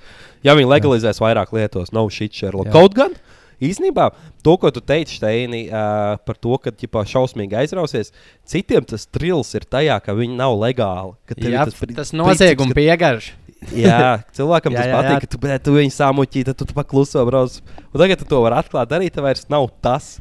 [0.47, 2.69] Ja viņi legalizēs vairāk lietos, nav šī čērla.
[2.69, 2.75] Jā.
[2.77, 3.17] Kaut gan,
[3.65, 4.11] īstenībā,
[4.45, 8.13] to, ko tu teici, Steini, uh, par to, ka ģipā, šausmīgi aizrausies,
[8.49, 11.17] citiem tas trils ir tajā, ka viņi nav legāli.
[11.29, 13.33] ka tev ir Jā, tas princips, noziegums ka- piegarš.
[13.75, 15.23] Jā, cilvēkam Jā, tas jā, patīk, jā.
[15.25, 17.57] ka tu, bet, tu viņu samuķī, tad tu, tu pakluso brauc.
[17.91, 20.13] Un tagad tu to vari atklāt, darīt, tev vairs nav tas.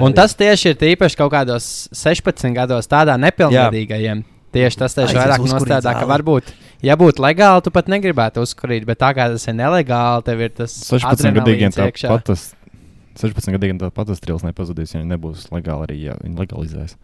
[0.00, 4.24] Un tas tieši ir tīpaši kaut kādos 16 gados, tādā nepilngadīgajiem.
[4.56, 6.48] Tieši tas tieši vairāk nostādā, ka varbūt,
[6.86, 10.54] ja būtu legāli, tu pat negribētu uzkurīt, bet tā kā tas ir nelegāli, tev ir
[10.62, 12.46] tas 16 gadīgiem tāpat tas.
[13.16, 16.96] 16 gadīgiem tāpat tas trils nepazudīs, ja viņi nebūs legāli arī, ja viņi legalizēs.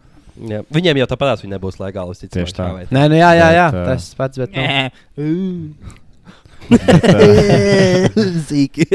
[0.49, 0.63] Jā.
[0.73, 2.17] Viņiem jau tāpat viņi nebūs legāli.
[2.23, 2.71] Tieši tā.
[2.73, 5.91] vai Nē, nu jā, jā, jā Bet, ā, tas pats, bet nu,
[6.71, 8.15] Bet, uh,
[8.47, 8.87] Zīki.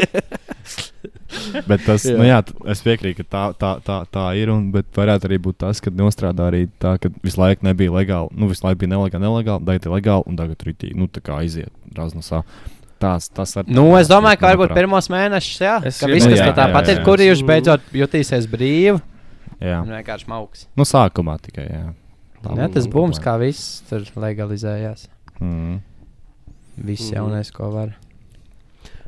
[1.68, 2.16] bet tas, Jā.
[2.18, 2.40] Nu, jā,
[2.72, 4.52] es piekrītu, ka tā, tā, tā, tā ir.
[4.54, 8.32] Un, bet varētu arī būt tas, ka nostrādā arī tā, ka visu laiku nebija legāli.
[8.38, 10.94] Nu, visu laiku bija nelegāli, nelegāli, ir legāli un tagad rītī.
[10.98, 12.44] Nu, tā kā aiziet raznosā.
[12.98, 16.40] Tās, tas ar, nu, es domāju, ka varbūt pirmos mēnešus, jā, Es ka viss, kas
[16.40, 17.06] Jā, no tā jā, pat jā, ir jā.
[17.06, 18.96] kurījuši, beidzot jutīsies brīvi
[19.62, 20.66] Jā, un vienkārši mauks.
[20.76, 21.68] nu, sākumā tikai.
[21.70, 21.84] Jā,
[22.42, 23.22] Tā Jā, būs tas problēma.
[23.24, 25.08] kā viss tur legalizējās.
[25.42, 25.80] Mm.
[26.78, 27.16] Viss Mhm.
[27.16, 27.96] jaunais, ko var.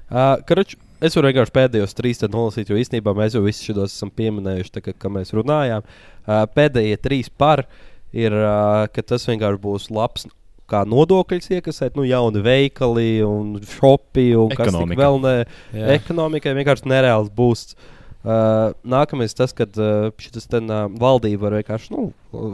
[0.09, 0.73] Uh, karuč,
[1.05, 4.81] es varu vienkārši pēdējos trīs nolasīt, jo īstenībā mēs jau visus šos esam pieminējuši, tā,
[4.81, 5.83] kā, kā mēs runājām.
[6.25, 7.65] Uh, pēdējie trīs par
[8.11, 10.25] ir, uh, ka tas vienkārši būs labs.
[10.69, 15.01] Kā nodokļus iekasēt, nu, jauni veikali un shopi un kas tik Ekonomika.
[15.01, 15.37] vēl ne.
[15.73, 15.95] Jā.
[15.97, 17.71] Ekonomikai vienkārši nereāls būs.
[18.19, 22.09] Uh, nākamais tas, kad uh, šis ten uh, valdība var vienkārši nu,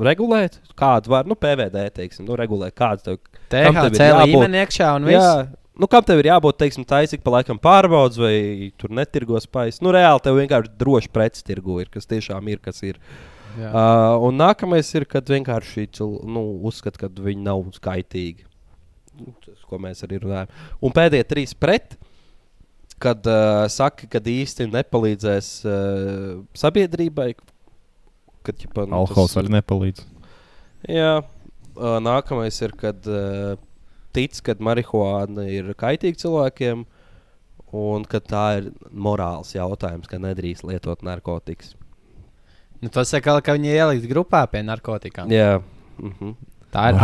[0.05, 3.17] regulēt, kādu var, nu, PVD, teiksim, nu, regulēt, kāds tev
[3.49, 4.29] tev THC jābūt?
[4.29, 5.17] līmeni iekšā un viss.
[5.17, 5.47] Jā,
[5.81, 9.81] nu, kam tev ir jābūt, teiksim, taisnīgi pa laikam pārbaudas, vai tur netirgo spējas.
[9.81, 13.01] Nu, reāli tev vienkārši droši preces tirgo ir, kas tiešām ir, kas ir.
[13.55, 13.69] Jā.
[13.71, 18.47] Uh, un nākamais ir, kad vienkārši nu, uzskata, ka viņi nav skaitīgi.
[19.15, 20.51] Nu, Tas, ko mēs arī runājam.
[20.83, 21.95] Un pēdējie trīs pret,
[23.01, 27.29] kad uh, saka, ka īsti nepalīdzēs uh, sabiedrībai.
[28.45, 30.03] Kad, ģipa, nu, Alkohols arī nepalīdz.
[30.91, 33.55] Jā, uh, nākamais ir, kad uh,
[34.15, 36.83] tic, ka marihuāna ir kaitīga cilvēkiem,
[37.75, 41.73] un ka tā ir morāls jautājums, ka nedrīkst lietot narkotikas.
[42.85, 45.31] Nu, tas saka, ka viņi ielikt grupā pie narkotikām.
[45.33, 45.57] Jā.
[46.01, 46.35] Mhm.
[46.75, 46.97] Tā ir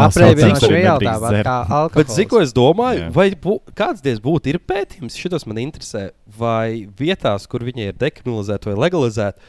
[0.60, 2.16] ko viela, tāpat kā Bet, alkohols.
[2.18, 3.12] zinu, ko es domāju, Jā.
[3.16, 7.94] vai bū, kāds diez būtu ir pētījums, šis man interesē, vai vietās, kur viņi ir
[8.02, 9.40] dekriminalizēti vai legalizēti,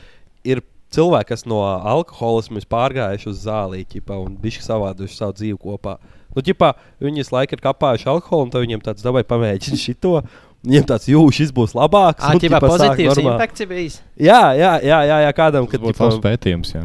[0.46, 0.62] ir
[0.94, 5.96] cilvēki, kas no alkoholismu ir pārgājuši uz zālīti un bijuši savāduši savu dzīvi kopā.
[6.36, 6.70] Nu, ģipā,
[7.02, 10.22] viņi visu laiku ir kapājuši alkoholu, un tad viņiem tāds dabūja pamēģināt šito.
[10.62, 12.22] Viņiem tāds jūtas, šis būs labāks.
[12.22, 13.96] Ķipā, ģipā, sāk pozitīvs impekts bijis.
[14.14, 16.70] Jā, jā, jā, jā, jā kādam, Tas kad būtu labs pētījums.
[16.76, 16.84] Jā.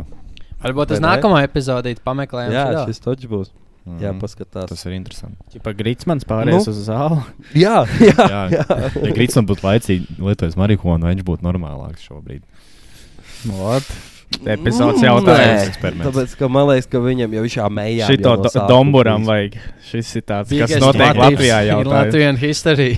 [0.63, 2.55] Varbūt tas nākamā epizodē pameklējam.
[2.55, 2.86] Jā, šitā.
[2.89, 3.51] šis točs būs.
[3.88, 3.99] Mhm.
[4.03, 4.67] Jā, paskatās.
[4.67, 5.61] Tas ir interesanti.
[5.63, 6.73] Pa Gritsmans pāries Nu.
[6.73, 7.21] uz zāli.
[7.63, 8.65] Jā, jā, Jā, jā.
[9.05, 12.41] ja Grīsam būtu laicīgi lietojis marihuānu, viņš būtu normālāks šobrīd.
[13.47, 13.86] Vot.
[14.47, 15.39] Epizodes Mm, jautājums.
[15.39, 16.07] nē, eksperiments.
[16.07, 18.07] Tāpēc, ka man liekas, ka viņam jau šā mējā.
[18.11, 19.55] Šito do, domburam vajag.
[19.88, 22.89] Šis ir tāds, kas notiek Latvijā jau Latvijā history.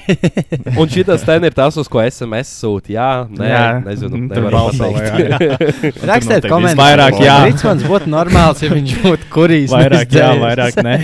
[0.76, 2.90] Un šis ten ir tas, uz ko SMS sūta.
[2.96, 3.66] Jā, nē, jā.
[3.86, 6.02] Nezinu, Tur balsolē, pateikt.
[6.12, 6.82] Rakstiet komentārus.
[6.82, 7.38] vairāk jā.
[7.46, 9.70] Rītsmans būtu normāls, ja viņš būtu kurīs.
[9.74, 10.98] Vairāk jā, vairāk nē.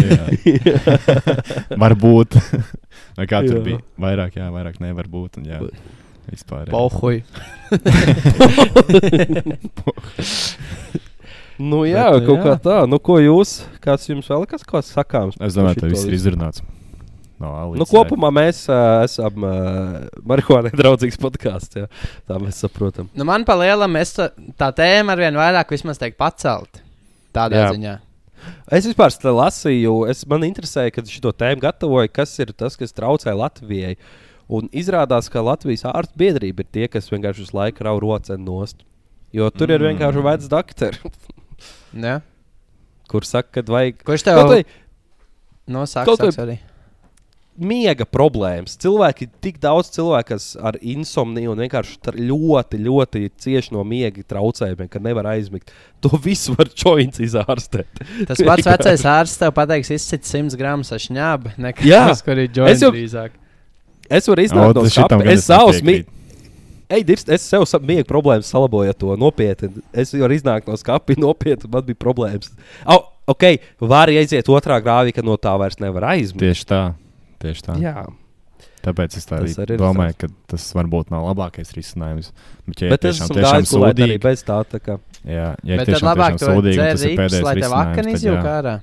[0.00, 0.22] Jā.
[1.82, 2.38] Varbūt.
[3.18, 3.64] Vai kā tur Jā.
[3.64, 3.80] bija?
[4.00, 5.40] Vairāk, jā, vairāk nevar būt.
[5.40, 5.60] Un, jā,
[6.30, 6.70] vispār.
[6.70, 7.22] Pohuj.
[11.60, 12.44] Nu, jā, Bet, kaut jā.
[12.46, 12.76] kā tā.
[12.88, 15.36] Nu, ko jūs, kāds jums vēl kas kaut kas sakāms?
[15.44, 16.62] Es domāju, šito viss ir izrunāts.
[17.40, 19.96] No, Nu, kopumā mēs uh, esam uh,
[20.28, 21.82] marihuānai draudzīgs podkāsts.
[21.82, 21.86] jā.
[22.28, 23.08] Tā mēs saprotam.
[23.16, 24.28] Nu, man pa lielam, es tā,
[24.60, 26.80] tā tēma ar vien vairāk vismaz teikt pacelt.
[27.36, 27.68] Tādā Jā.
[27.76, 27.94] ziņā.
[28.72, 33.34] Es vispār lasīju, es man interesēja, kad šo tēmu gatavoju, kas ir tas, kas traucē
[33.36, 33.96] Latvijai.
[34.50, 38.80] Un izrādās, ka Latvijas ārstu biedrība ir tie, kas vienkārši visu laiku rauj roceni nost.
[39.32, 39.76] Jo tur mm.
[39.76, 41.12] ir vienkārši vecs doktori,
[42.06, 42.16] Ja?
[43.10, 44.40] kur saka, ka vajag Kurš tev
[45.70, 46.06] nosaka?
[46.10, 46.56] kaut vai- Arī.
[47.60, 48.74] miega problēmas.
[48.80, 54.88] Cilvēki, tik daudz cilvēku, kas ar insomniju un vienkārši ļoti, ļoti cieši no miega traucējumiem,
[54.90, 55.70] ka nevar aizmigt.
[56.00, 58.00] To visu var joints izārstēt.
[58.30, 61.54] Tas pats vecais ārsts tev pateiks, izsit 100 gramus ašņāba.
[61.60, 63.36] Nekā tas, kur ir Es joints jau- drīzāk.
[64.10, 66.04] Es varu iznākt no gan Es savus mi-
[66.90, 69.68] Ej, dirst, es sev sa- miega problēmas salaboju to nopietni.
[69.94, 72.50] Es varu iznākt no skapa nopietni, man bija problēmas.
[72.84, 73.44] Au, ok,
[73.80, 76.42] var aiziet otrā grāvī, ka no tā vairs nevar aizmigt.
[76.42, 76.80] Tieši tā.
[77.40, 77.76] Tieši tā.
[77.80, 78.08] Jā,
[78.80, 82.30] Tāpēc es tā arī arī domāju, ka tas varbūt nav labākais risinājums.
[82.66, 84.56] Bet, ja bet ir es tiešām, tiešām gulēt arī sūdīgi, bez tā.
[84.64, 84.94] tā kā.
[85.28, 87.92] jā, ja ir Bet tad tiešām, tiešām to sūdīgi, tas ir pēdējais lai tev risinājums.
[87.92, 88.74] akani tad jā.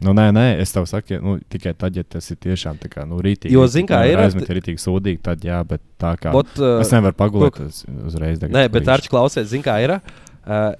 [0.00, 3.04] Nu, nē, nē, es tev saku, nu, tikai tad, ja tas ir tiešām tā kā,
[3.06, 3.52] nu, rītīgi.
[3.52, 6.32] Jo, zini, kā ir ar- aizmet rītīgi sūdīgi, tad jā, bet tā kā.
[6.32, 8.40] Bot, uh, Es nevaru pagulēt uz, uzreiz.
[8.40, 8.88] tagad Nē, bet.
[8.88, 9.98] Arčs klausies, zina, kā ir.
[10.46, 10.72] Uh,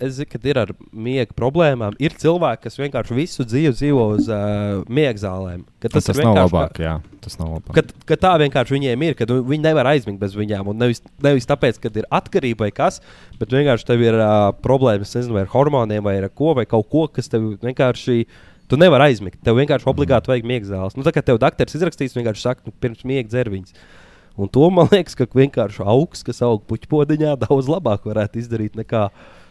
[0.00, 1.98] es zinu, ka ir ar miega problēmām.
[2.00, 5.66] Ir cilvēki, kas vienkārši visu dzīvi dzīvo uz uh, miega zālēm.
[5.82, 6.94] Ka Tas, tas ir nav labāk, jā.
[7.20, 7.74] Tas nav labāk.
[7.76, 10.70] Ka, ka tā vienkārši viņiem ir, ka nu, viņi nevar aizmigt bez viņiem.
[10.78, 13.02] Nevis, nevis tāpēc, ka ir atkarība vai kas,
[13.42, 17.04] bet vienkārši tev ir uh, problēmas nezinu, ar hormoniem, vai ar ko, vai kaut ko,
[17.12, 18.24] kas tev vienkārši.
[18.70, 19.40] Tu nevari aizmigt.
[19.44, 20.94] Tev vienkārši obligāti vajag miega zāles.
[20.98, 23.74] Nu, tā kā tev doktors izrakstīs, vienkārši saka, nu, pirms miega dzerviņas.
[24.40, 29.08] Un to man liekas, ka vienkārši augsts, kas aug puķpodiņā, daudz labāk varētu izdarīt nekā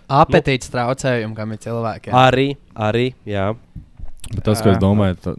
[0.09, 2.09] Apetīts traucējumi, kam ir cilvēki.
[2.15, 3.51] arī, arī, jā.
[4.32, 5.36] Bet tas, ko es domāju, ta,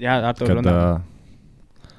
[0.00, 0.72] Jā, ar to kad runā.
[0.72, 1.90] uh,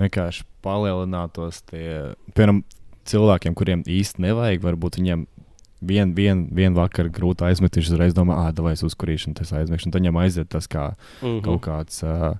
[0.00, 2.62] vienkārši palielinātos tie, piemēram,
[3.10, 5.26] cilvēkiem, kuriem īsti nevajag, varbūt viņiem
[5.86, 9.52] vien, vien, vien vakar grūti aizmet, viņš uzreiz domā, ah, vai es uzkurīšu, un tas
[9.86, 11.40] un tad viņam aiziet tas kā Mhm.
[11.44, 12.34] kaut kāds, uh,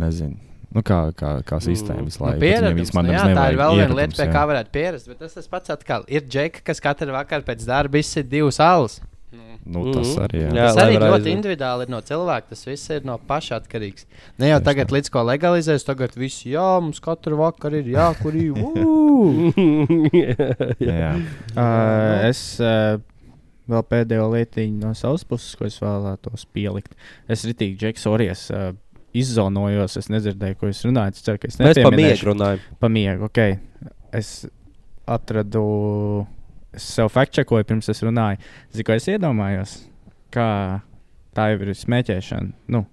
[0.00, 0.36] nezinu,
[0.74, 2.40] nu kā, kā, kā sistēma visu Nu, laiku.
[2.40, 4.32] viņam pieredums, nu, jā, tā ir vēl viena lieta, pie jā.
[4.34, 5.08] kā varētu pierast.
[5.08, 9.00] Bet tas tas pats atkal ir džeki, kas katru vakaru pēc darba izsit divas alus.
[9.64, 10.22] Nu, tas Mhm.
[10.26, 10.50] arī, jā.
[10.52, 10.66] Jā.
[10.68, 12.50] Tas arī ļoti individuāli ir no cilvēka.
[12.50, 14.04] Tas viss ir no paša atkarīgs.
[14.38, 18.50] Ne jau Tieši tagad, līdz ko legalizēs, tagad viss, jā, mums katru vakaru ir jākurī.
[18.52, 19.54] ū!
[20.84, 21.12] jā.
[21.56, 22.98] Uh, es uh,
[23.70, 26.92] vēl pēdējo lietiņu no savas puses, ko es vēlētos pielikt.
[27.28, 28.72] Es ritīgi Džeks Orijas uh,
[29.16, 31.16] izzonojos, es nedzirdēju, ko jūs runājat.
[31.16, 32.60] Es ceru, ka es Mēs par miegu runājam.
[32.82, 33.40] Pa miegu, ok.
[34.12, 34.44] Es
[35.08, 36.26] atradu,
[36.74, 38.40] es sev fakčakoju, pirms es runāju.
[38.74, 39.74] Zinu, ko es iedomājos,
[40.34, 40.48] kā
[41.34, 42.52] tā jau ir smēķēšana.
[42.68, 42.84] Nu,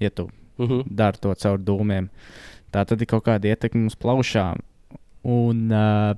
[0.00, 0.84] ja tu Mhm.
[0.94, 2.08] dari to caur dūmiem,
[2.72, 4.60] tā tad ir kaut kāda ietekme uz plaušām.
[5.24, 6.14] Un uh,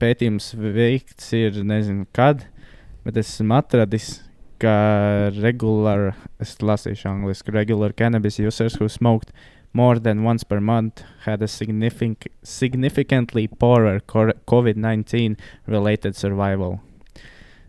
[0.00, 2.46] pētījums veikts ir nezinu kad,
[3.04, 4.22] bet es esmu atradis,
[5.42, 9.32] regular, es lasīšu angliski, regular cannabis users who smoked
[9.72, 16.80] more than once per month had a signific significantly poorer cor- COVID-19 related survival.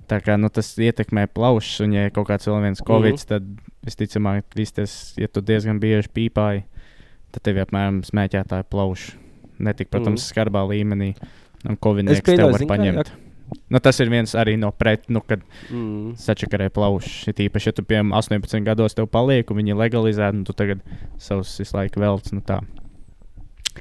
[0.08, 3.28] Tā kā nu, tas ietekmē plaušas, un, ja kaut kāds vēl viens covid, mm -hmm.
[3.28, 3.44] tad
[3.88, 6.64] visticamāk, vistas, ja tu diezgan bieži pīpāji,
[7.32, 9.14] tad tev apmēram smēķētāja plauša.
[9.60, 10.28] Ne tik, protams, mm.
[10.34, 11.16] skarbā līmenī.
[11.70, 13.12] Un covid Es tev pieļauju, var zini, kā, paņemt.
[13.70, 15.42] Nu, tas ir viens arī no pret, nu, kad
[15.72, 16.14] Mm.
[16.16, 17.28] sačakarē plaušas.
[17.28, 20.54] Ir īpaši, ja tu piemēram 18 gados tev paliek, un viņi ir legalizēti, un tu
[20.54, 20.82] tagad
[21.18, 22.32] savus visu laiku velc.
[22.34, 22.62] Nu, tā.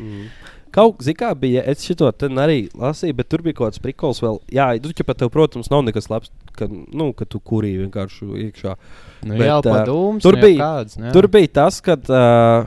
[0.00, 0.26] Mm.
[0.72, 1.94] Kaut kā bija, es šo
[2.40, 4.38] arī lasīju, bet tur bija kaut kāds prikols vēl.
[4.56, 8.72] Jā, tu pat tev, protams, nav nekas labs, ka, nu, ka tu kurī vienkārši iekšā.
[9.28, 10.22] Nu, Bet, jā, pa ā, dūmus.
[10.24, 11.12] tur nu, bija- Kāds, nu, jā.
[11.12, 12.64] Tur bija tas, kad, uh,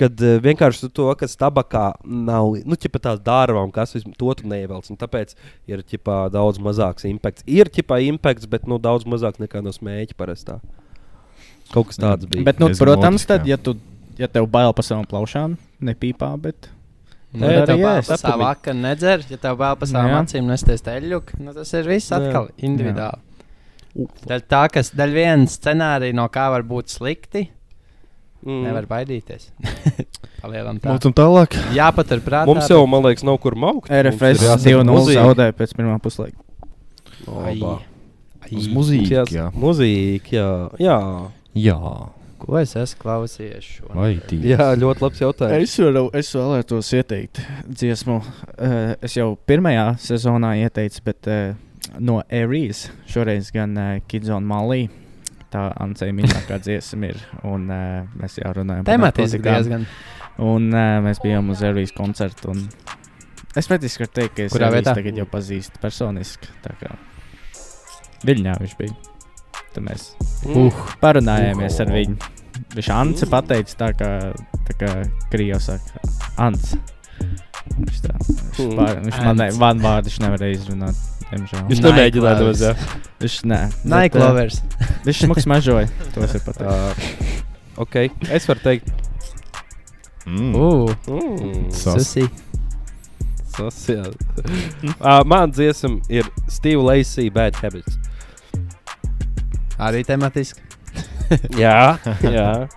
[0.00, 4.16] Kad uh, vienkārši tu to, kas tabakā nav, nu, ķipa tās dārvā un kas vismaz
[4.20, 4.88] to neievelc.
[5.00, 5.34] Tāpēc
[5.68, 7.44] ir ķipa, daudz mazāks impakts.
[7.44, 10.60] Ir ķipa impakts, bet nu, daudz mazāk nekā no smēķa parastā.
[11.70, 12.44] Kaut kas tāds bija.
[12.48, 13.54] Bet, nu, diezgan protams, loģiski, tad, jā.
[13.54, 13.76] ja, tu,
[14.18, 16.70] ja tev bail par savām plaušām, nepīpā, bet.
[17.30, 18.10] Nu, Var ja arī tev vēl ēst.
[18.10, 20.22] pa savu vaku nedzer, ja tev vēl pa savām Jā.
[20.24, 22.18] acīm nesties teļuk, nu tas ir viss Jā.
[22.18, 23.22] atkal individuāli.
[24.26, 27.44] Daļa tā, kas daļa viena scenārija, no kā var būt slikti,
[28.44, 28.60] mm.
[28.66, 29.50] nevar baidīties.
[30.42, 30.94] Palielam tā.
[30.94, 31.56] Mūcam tālāk.
[31.76, 32.48] Jāpaturprātā.
[32.48, 33.90] Mums jau, man liekas, nav kur maukt.
[33.92, 36.38] RFS 2-0 zaudēja pēc pirmā puslaika.
[38.50, 39.26] Uz mūziku.
[39.30, 39.50] Jā.
[39.54, 40.48] Mūzika, jā.
[40.82, 40.96] jā.
[41.54, 41.78] jā.
[42.40, 43.66] Ko es esmu klausījies?
[44.48, 45.66] Jā, ļoti labs jautājums.
[45.68, 48.16] Es, varu, es vēlētos ieteikt dziesmu.
[48.56, 51.52] Uh, es jau pirmajā sezonā ieteicu, bet uh,
[52.00, 53.76] no Aries šoreiz gan
[54.08, 54.88] Kids on Mali.
[55.50, 57.18] Tā Ancei mīļākā dziesma ir.
[57.42, 59.54] Un uh, mēs jau runājam Tematiski narkotikām.
[59.56, 59.86] diezgan.
[60.46, 62.52] Un uh, mēs bijām uz Aries koncertu.
[62.54, 62.68] un
[63.58, 64.92] Es patiesībā varu teikt, ka es Kurā vietā?
[64.94, 66.46] tagad jau pazīstu personiski.
[68.26, 68.94] Viļņā viņš bija.
[69.74, 70.10] Tad mēs
[70.46, 70.72] Uh,
[71.02, 72.14] parunājāmies ar viņu.
[72.74, 74.08] Viņš Ants pateica, tā kā,
[74.68, 74.88] tā kā
[75.32, 76.00] Krievs saka,
[76.40, 76.72] Ants.
[77.76, 78.76] Viņš, tā, viņš, Mm.
[78.78, 80.96] pār, viņš man, man vārdu viņš nevarēja izrunāt.
[81.30, 81.66] Diemžēl.
[81.70, 82.62] Viņš nemēģināja nemaz.
[82.64, 82.72] jā.
[83.22, 84.60] Viņš, nē, bet, uh, Naiklovers.
[85.06, 85.86] viņš smags mažoja.
[86.14, 86.66] To es pateikt.
[86.66, 87.96] Uh, ok,
[88.30, 88.90] es varu teikt,
[90.30, 90.52] Mm.
[90.54, 91.94] Uh, mm, Sas.
[92.04, 92.26] susi.
[93.50, 94.12] sociāli.
[95.00, 97.96] uh, man dziesma ir Steve Lacey Bad Habits.
[99.80, 100.60] Arī tematiski.
[101.64, 102.68] jā, jā.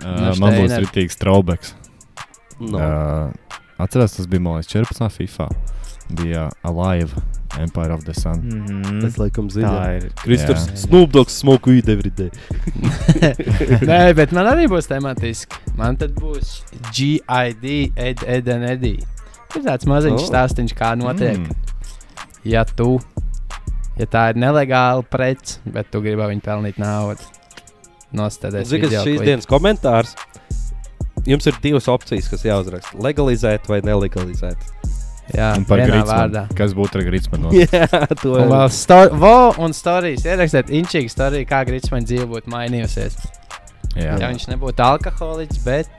[0.00, 1.74] Uh, man būs rītīgs traubeks.
[2.60, 2.78] No.
[2.78, 5.10] Uh, atcerās, tas bija liekas 14.
[5.18, 5.48] FIFA.
[6.10, 7.10] Bija Alive,
[7.58, 8.40] Empire of the Sun.
[8.42, 9.18] Mm -hmm.
[9.18, 9.96] laikam Tā zinu.
[9.96, 10.12] ir.
[10.14, 10.76] Kristers Jā.
[10.76, 12.30] Snoop Dogs smoke weed every day.
[13.90, 15.56] Nē, bet man arī būs tematiski.
[15.76, 18.98] Man tad būs GID, Ed, Ed, and Eddie.
[19.56, 20.28] Ir tāds maziņš Oh.
[20.28, 21.38] stāstījums, kā notiek.
[21.38, 21.54] Mm.
[22.44, 23.00] Ja tu,
[23.98, 27.20] ja tā ir nelegāla prece, bet tu gribi viņu pelnīt naudu,
[28.12, 30.14] nostādties Zini, kas šīs dienas komentārs?
[31.26, 32.96] Jums ir divas opcijas, kas jāuzraksta.
[33.02, 34.56] Legalizēt vai nelegalizēt.
[35.34, 36.44] Jā, par vārdā.
[36.58, 37.52] Kas būtu ar Gritsmanu?
[37.60, 37.86] Jā,
[38.22, 40.26] to vēl sto vo un stāstījis.
[40.26, 43.18] Ierakstiet inčīgi stāstījis, kā Gritsmaņa dzīve būtu mainījusies.
[43.96, 44.16] Jā.
[44.20, 45.90] Ja viņš nebūtu alkoholiķis, bet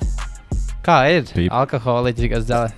[0.85, 1.27] kā ir?
[1.31, 1.51] Pīp.
[1.61, 2.71] Alkoholiķis, kas dara.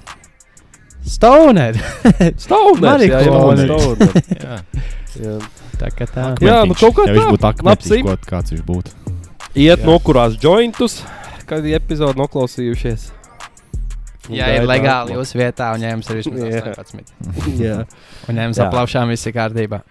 [1.04, 1.76] Stoner!
[2.46, 4.14] Stāvnēs, jā, jā, stāvnēs.
[4.44, 4.60] Jā.
[5.20, 5.34] Jā.
[5.82, 6.30] tā kā tā.
[6.42, 8.94] Jā, nu kaut kā ja viņš būtu im- ko kāds viņš būtu.
[9.54, 9.86] Iet Jā.
[9.86, 11.02] nokurās jointus,
[11.50, 13.12] kad epizodi noklausījušies.
[14.32, 15.84] Ja ir legāli jūsu vietā, un
[16.16, 16.62] vismaz Jā.
[16.80, 17.10] 18,
[17.60, 17.80] Jā,
[18.32, 18.70] un Jā.
[18.70, 19.82] aplaušām viss ir kārtībā.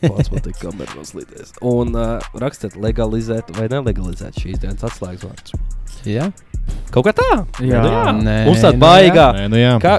[0.00, 1.54] pats man te kamera noslīdēs.
[1.70, 5.54] Un uh, rakstiet legalizēt vai nelegalizēt šīs dienas atslēgas vārdus.
[6.08, 6.30] Jā,
[6.90, 7.28] Kaut kā tā.
[7.62, 7.80] Jā.
[7.82, 8.02] nu jā.
[8.18, 9.26] Nē, Mums tāda nu baigā.
[9.36, 9.74] Nē, nu jā.
[9.82, 9.96] Kā,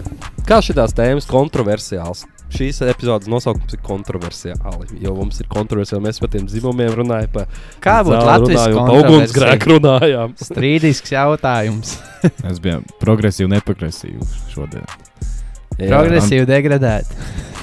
[0.47, 2.25] kā šīs tēmas kontroversiāls?
[2.51, 4.89] Šīs epizodes nosaukums ir kontroversiāli.
[5.03, 6.03] Jo mums ir kontroversiāli.
[6.03, 7.31] Mēs par tiem dzimumiem runājam.
[7.31, 7.45] Pa
[7.83, 10.35] Kā būtu Latvijas ugunsgrēku runājām.
[10.41, 11.95] Strīdīgs jautājums.
[12.45, 14.83] Mēs bijām progresīvi, neprogresīvi šodien.
[15.79, 15.87] Jā.
[15.93, 17.15] Progresīvi degradēt.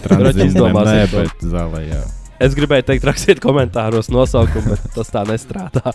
[0.03, 1.25] Tranzīcijā izdomāsim nē, to.
[1.27, 2.01] bet zālē, jā.
[2.43, 5.91] Es gribēju teikt, rakstiet komentāros nosaukumu, bet tas tā nestrādā.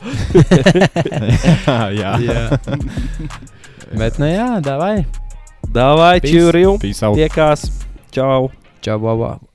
[2.01, 2.41] jā, jā.
[3.95, 5.05] Bet, nu jā, davai.
[5.71, 6.35] Davai, Peace.
[6.35, 6.65] čūri!
[6.83, 7.15] Peace out.
[7.17, 7.69] Tiekās!
[8.13, 8.51] Čau!
[8.83, 9.52] Čau, baba.